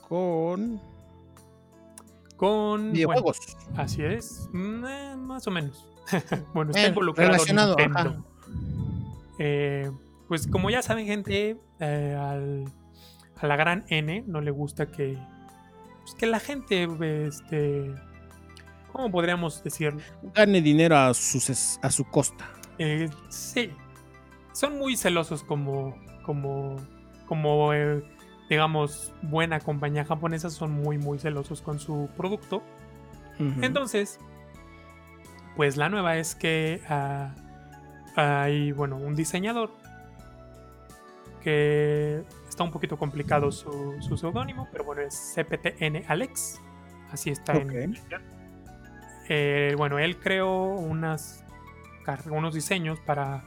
[0.07, 0.79] con...
[2.37, 2.91] Con...
[2.93, 3.57] Videojuegos.
[3.75, 5.89] así es, mm, eh, más o menos.
[6.53, 8.23] bueno, está involucrado relacionado, Nintendo.
[9.39, 9.91] Eh,
[10.31, 15.17] pues como ya saben gente, eh, a la gran N no le gusta que,
[15.99, 16.87] pues, que la gente
[17.27, 17.93] este,
[18.93, 19.99] ¿Cómo podríamos decirlo?
[20.33, 22.49] Gane dinero a, sus, a su costa.
[22.77, 23.71] Eh, sí.
[24.53, 26.77] Son muy celosos como, como,
[27.25, 28.01] como eh,
[28.49, 30.49] digamos, buena compañía japonesa.
[30.49, 32.63] Son muy, muy celosos con su producto.
[33.61, 34.17] Entonces,
[35.57, 37.35] pues la nueva es que ah,
[38.15, 39.80] hay, bueno, un diseñador
[41.41, 46.61] que está un poquito complicado su, su seudónimo, pero bueno, es CPTN Alex.
[47.11, 47.95] Así está en
[49.33, 51.45] eh, bueno, él creó unas,
[52.29, 53.43] unos diseños para,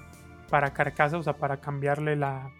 [0.48, 2.50] para carcasas, o sea, para cambiarle la,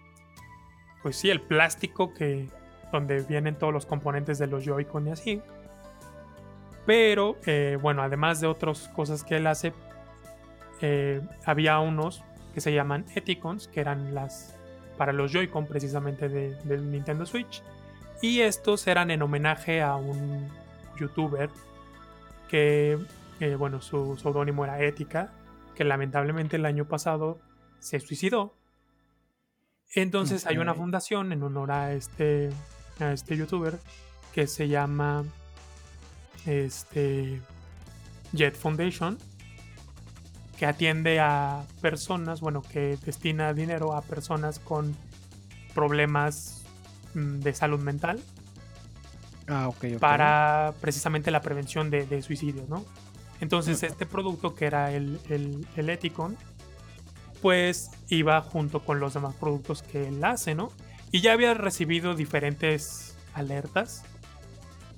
[1.01, 2.47] pues sí, el plástico que,
[2.91, 5.41] donde vienen todos los componentes de los Joy-Con y así.
[6.85, 9.73] Pero eh, bueno, además de otras cosas que él hace,
[10.81, 12.23] eh, había unos
[12.53, 14.54] que se llaman Eticons, que eran las
[14.97, 17.61] para los Joy-Con precisamente de, del Nintendo Switch.
[18.21, 20.47] Y estos eran en homenaje a un
[20.99, 21.49] youtuber
[22.47, 22.97] que,
[23.39, 25.31] eh, bueno, su seudónimo era Ética,
[25.75, 27.39] que lamentablemente el año pasado
[27.79, 28.55] se suicidó.
[29.93, 32.49] Entonces hay una fundación en honor a este,
[32.99, 33.79] a este youtuber
[34.33, 35.23] que se llama
[36.45, 37.41] este,
[38.33, 39.17] Jet Foundation,
[40.57, 44.95] que atiende a personas, bueno, que destina dinero a personas con
[45.73, 46.63] problemas
[47.13, 48.21] mm, de salud mental
[49.47, 49.99] Ah, ok, ok.
[49.99, 52.83] para precisamente la prevención de, de suicidios, ¿no?
[53.41, 56.37] Entonces este producto que era el, el, el Eticon,
[57.41, 60.71] pues iba junto con los demás productos que él hace, ¿no?
[61.11, 64.03] Y ya había recibido diferentes alertas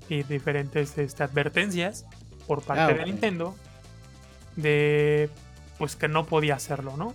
[0.07, 2.05] y diferentes este, advertencias
[2.45, 3.05] por parte Ah, de.
[3.05, 3.55] Nintendo
[4.55, 5.29] de
[5.77, 7.13] pues que no podía hacerlo, ¿no?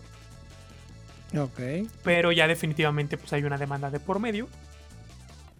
[1.38, 1.88] Ok.
[2.04, 4.48] pero ya definitivamente pues hay una demanda de por medio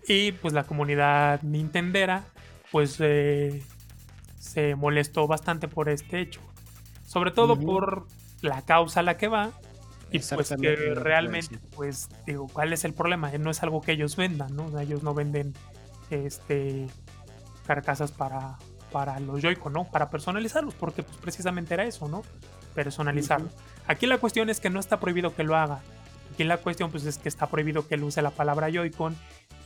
[0.07, 2.24] y pues la comunidad nintendera
[2.70, 3.62] pues eh,
[4.38, 6.42] se molestó bastante por este hecho
[7.07, 8.07] sobre todo por
[8.42, 9.53] la causa a la que va
[10.11, 14.16] y pues que realmente pues digo cuál es el problema no es algo que ellos
[14.16, 15.55] vendan no O sea, ellos no venden
[16.11, 16.86] este
[17.66, 18.59] carcasas para
[18.92, 19.84] para los Joy-Con, ¿no?
[19.84, 22.22] Para personalizarlos, porque pues precisamente era eso, ¿no?
[22.74, 23.48] Personalizarlo.
[23.86, 25.80] Aquí la cuestión es que no está prohibido que lo haga.
[26.32, 29.14] Aquí la cuestión pues es que está prohibido que él use la palabra Joy-Con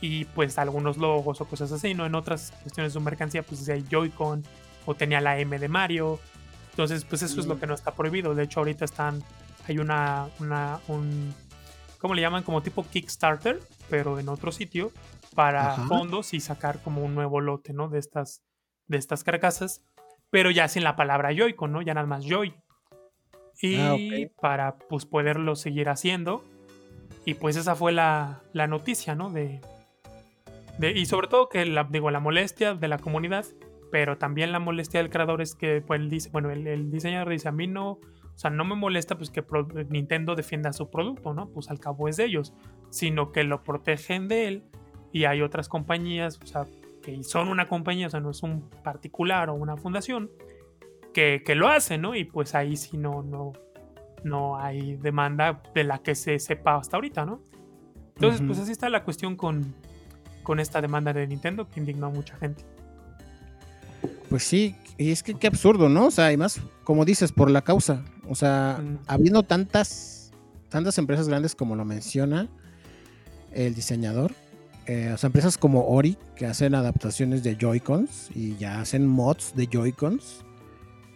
[0.01, 2.05] y pues algunos logos o cosas así, ¿no?
[2.05, 4.43] En otras cuestiones de su mercancía pues decía Joy-Con
[4.85, 6.19] o tenía la M de Mario.
[6.71, 8.35] Entonces pues eso es lo que no está prohibido.
[8.35, 9.23] De hecho ahorita están,
[9.67, 11.33] hay una, una, un,
[11.99, 12.43] ¿cómo le llaman?
[12.43, 14.91] Como tipo Kickstarter, pero en otro sitio
[15.35, 15.85] para Ajá.
[15.87, 17.87] fondos y sacar como un nuevo lote, ¿no?
[17.87, 18.41] De estas,
[18.87, 19.83] de estas carcasas,
[20.29, 21.81] pero ya sin la palabra Joy-Con, ¿no?
[21.81, 22.53] Ya nada más Joy.
[23.61, 24.31] Y Ah, ok.
[24.39, 26.43] para pues poderlo seguir haciendo.
[27.25, 29.29] Y pues esa fue la, la noticia, ¿no?
[29.29, 29.59] De,
[30.77, 33.45] de- y sobre todo que la, digo, la molestia de la comunidad,
[33.91, 37.29] pero también la molestia del creador es que pues, él dice, bueno, el, el diseñador
[37.29, 37.99] dice, a mí no, o
[38.35, 39.43] sea, no me molesta pues que
[39.89, 41.49] Nintendo defienda su producto, ¿no?
[41.49, 42.53] Pues al cabo es de ellos,
[42.91, 44.63] sino que lo protegen de él
[45.11, 46.65] y hay otras compañías, o sea,
[47.01, 50.29] que son una compañía, o sea, no es un particular o una fundación,
[51.17, 52.13] que, que lo hacen, ¿no?
[52.13, 53.53] Y pues ahí sí no, no,
[54.23, 57.41] no hay demanda de la que se sepa hasta ahorita, ¿no?
[58.13, 59.73] Entonces, pues así está la cuestión con,
[60.43, 62.63] con esta demanda de Nintendo que indignó a mucha gente.
[64.29, 66.05] Pues sí, y es que qué absurdo, ¿no?
[66.05, 68.03] O sea, y más, como dices, por la causa.
[68.29, 68.99] O sea, Mm.
[69.07, 70.31] habiendo tantas,
[70.69, 72.47] tantas empresas grandes como lo menciona
[73.53, 74.33] el diseñador,
[74.85, 79.55] eh, o sea, empresas como Ori, que hacen adaptaciones de Joy-Cons y ya hacen mods
[79.55, 80.43] de Joy-Cons,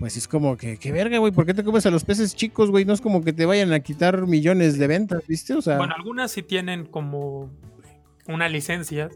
[0.01, 2.71] pues es como que, qué verga, güey, ¿por qué te comes a los peces chicos,
[2.71, 2.85] güey?
[2.85, 5.53] No es como que te vayan a quitar millones de ventas, ¿viste?
[5.53, 7.51] O sea, Bueno, algunas sí tienen como
[8.27, 9.09] una licencia,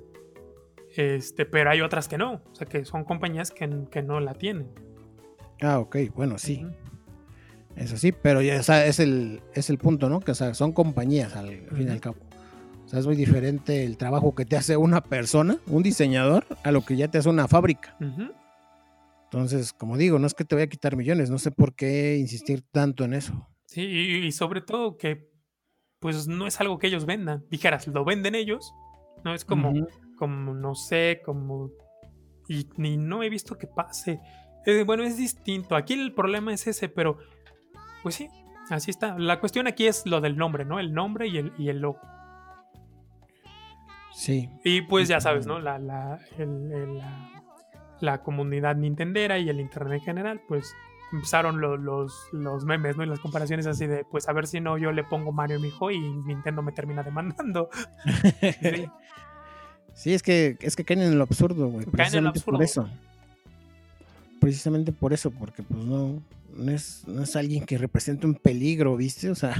[0.95, 2.33] este, pero hay otras que no.
[2.33, 4.67] O sea, que son compañías que, que no la tienen.
[5.63, 6.63] ah, ok, bueno, sí.
[6.63, 6.75] Ujú.
[7.77, 10.19] Eso sí, pero ya, o sea, es el, es el punto, ¿no?
[10.19, 12.17] Que o sea, son compañías al, al fin y al cabo.
[12.85, 16.71] O sea, es muy diferente el trabajo que te hace una persona, un diseñador, a
[16.71, 17.97] lo que ya te hace una fábrica.
[17.99, 18.31] Ujú.
[19.35, 22.15] Entonces, como digo, no es que te vaya a quitar millones, no sé por qué
[22.15, 23.45] insistir tanto en eso.
[23.65, 25.27] Sí, y, sobre todo que
[25.99, 27.43] pues no es algo que ellos vendan.
[27.49, 28.71] Dijeras, lo venden ellos.
[29.25, 29.73] No es como,
[30.17, 31.69] como no sé, como...
[32.47, 34.21] Y ni no he visto que pase.
[34.65, 35.75] Eh, bueno, es distinto.
[35.75, 37.17] Aquí el problema es ese, pero
[38.03, 38.29] pues sí,
[38.69, 39.19] así está.
[39.19, 40.79] La cuestión aquí es lo del nombre, ¿no?
[40.79, 41.99] El nombre y el, y el logo.
[44.13, 45.59] Sí, Y pues ya sabes, ¿no?
[45.59, 47.34] La, la, el- el- la,
[48.05, 50.73] la comunidad nintendera y el internet en general, pues
[51.11, 53.03] empezaron lo- los, los memes, ¿no?
[53.03, 55.59] Y las comparaciones así de, pues a ver si no, yo le pongo Mario a
[55.59, 57.69] mi hijo y Nintendo me termina demandando.
[58.61, 58.85] Sí.
[59.93, 61.85] sí, es que es que caen en lo absurdo, güey.
[61.85, 62.89] Caen en lo Precisamente por eso.
[64.39, 66.21] Precisamente por eso, porque pues no,
[66.55, 69.29] no es, no es alguien que represente un peligro, ¿viste?
[69.29, 69.55] O sea,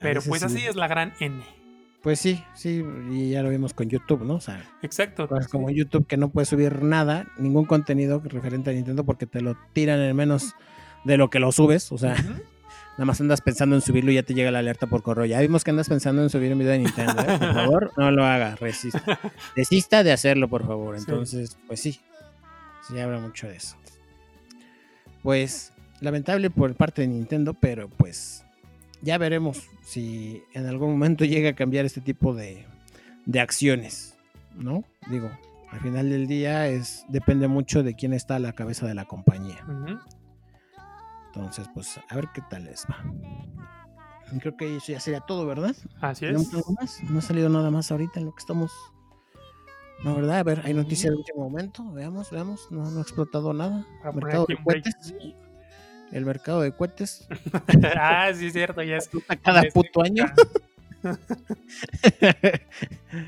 [0.00, 0.46] Pero pues sí.
[0.46, 1.42] así es la gran N.
[2.02, 4.36] Pues sí, sí, y ya lo vimos con YouTube, ¿no?
[4.36, 5.28] O sea, Exacto.
[5.28, 9.42] cosas como YouTube que no puedes subir nada, ningún contenido referente a Nintendo porque te
[9.42, 10.54] lo tiran en menos
[11.04, 11.92] de lo que lo subes.
[11.92, 15.02] O sea, nada más andas pensando en subirlo y ya te llega la alerta por
[15.02, 15.26] correo.
[15.26, 17.38] Ya vimos que andas pensando en subir un video de Nintendo, ¿eh?
[17.38, 19.18] Por favor, no lo haga, resista.
[19.56, 20.96] Desista de hacerlo, por favor.
[20.96, 21.04] Sí.
[21.06, 22.00] Entonces, pues sí,
[22.88, 23.76] sí habla mucho de eso.
[25.22, 28.42] Pues, lamentable por parte de Nintendo, pero pues
[29.02, 32.66] ya veremos si en algún momento llega a cambiar este tipo de,
[33.26, 34.14] de acciones,
[34.56, 34.84] ¿no?
[35.08, 35.30] Digo,
[35.70, 39.04] al final del día es depende mucho de quién está a la cabeza de la
[39.04, 39.64] compañía.
[41.26, 43.04] Entonces, pues a ver qué tal les va.
[44.40, 45.74] Creo que eso ya sería todo, ¿verdad?
[46.00, 46.64] Así ¿Tenemos es.
[46.80, 47.02] más?
[47.10, 48.72] No ha salido nada más ahorita en lo que estamos.
[50.04, 50.38] No, ¿verdad?
[50.38, 51.84] A ver, hay noticias de último momento.
[51.92, 52.68] Veamos, veamos.
[52.70, 53.86] No, no ha explotado nada.
[53.86, 54.84] Voy a poner Mercado aquí de un break.
[56.12, 57.26] El mercado de cohetes.
[57.96, 59.08] ah, sí, es cierto, ya es.
[59.28, 60.26] A cada es- puto año.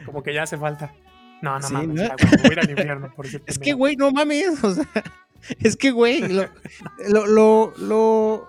[0.06, 0.92] Como que ya hace falta.
[1.40, 2.02] No, no Sí, mames, ¿no?
[2.02, 4.62] ya, güey, voy a ir al infierno por Es que, güey, no mames.
[4.62, 4.86] O sea,
[5.60, 6.46] es que, güey, lo,
[7.08, 8.48] lo, lo, lo,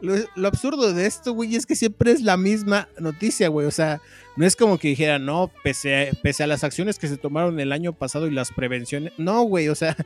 [0.00, 3.66] lo- lo absurdo de esto, güey, es que siempre es la misma noticia, güey.
[3.66, 4.00] O sea,
[4.36, 7.60] no es como que dijera, no, pese a, pese a las acciones que se tomaron
[7.60, 9.12] el año pasado y las prevenciones.
[9.18, 9.96] No, güey, o sea.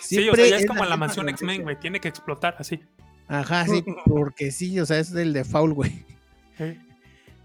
[0.00, 1.28] Sí, o sea, ya es como la mansión.
[1.28, 1.78] X-Men, güey.
[1.78, 2.80] Tiene que explotar así.
[3.28, 6.04] Ajá, sí, porque sí, o sea, es del de foul, güey.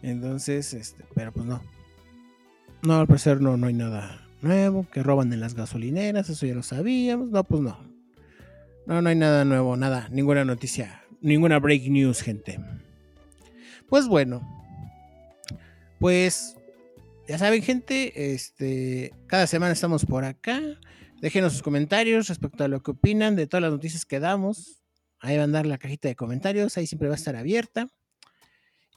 [0.02, 1.62] Entonces, este, pero pues no.
[2.82, 6.54] No, al parecer no, no hay nada nuevo, que roban en las gasolineras, eso ya
[6.54, 7.30] lo sabíamos.
[7.30, 7.78] No, pues no.
[8.86, 12.60] No, no hay nada nuevo, nada, ninguna noticia, ninguna break news, gente.
[13.90, 14.42] Pues bueno.
[16.00, 16.56] Pues
[17.28, 20.62] ya saben, gente, este, cada semana estamos por acá.
[21.22, 24.82] Déjenos sus comentarios respecto a lo que opinan de todas las noticias que damos.
[25.20, 27.88] Ahí va a andar la cajita de comentarios, ahí siempre va a estar abierta.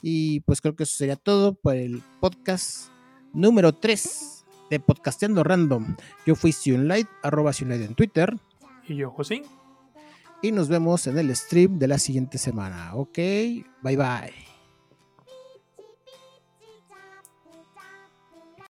[0.01, 2.89] Y pues creo que eso sería todo por el podcast
[3.33, 5.95] número 3 de Podcasteando Random.
[6.25, 8.35] Yo fui Sionlight, arroba Sionlight en Twitter.
[8.87, 9.43] Y yo, José.
[10.41, 12.95] Y nos vemos en el stream de la siguiente semana.
[12.95, 13.17] Ok,
[13.81, 14.48] bye bye.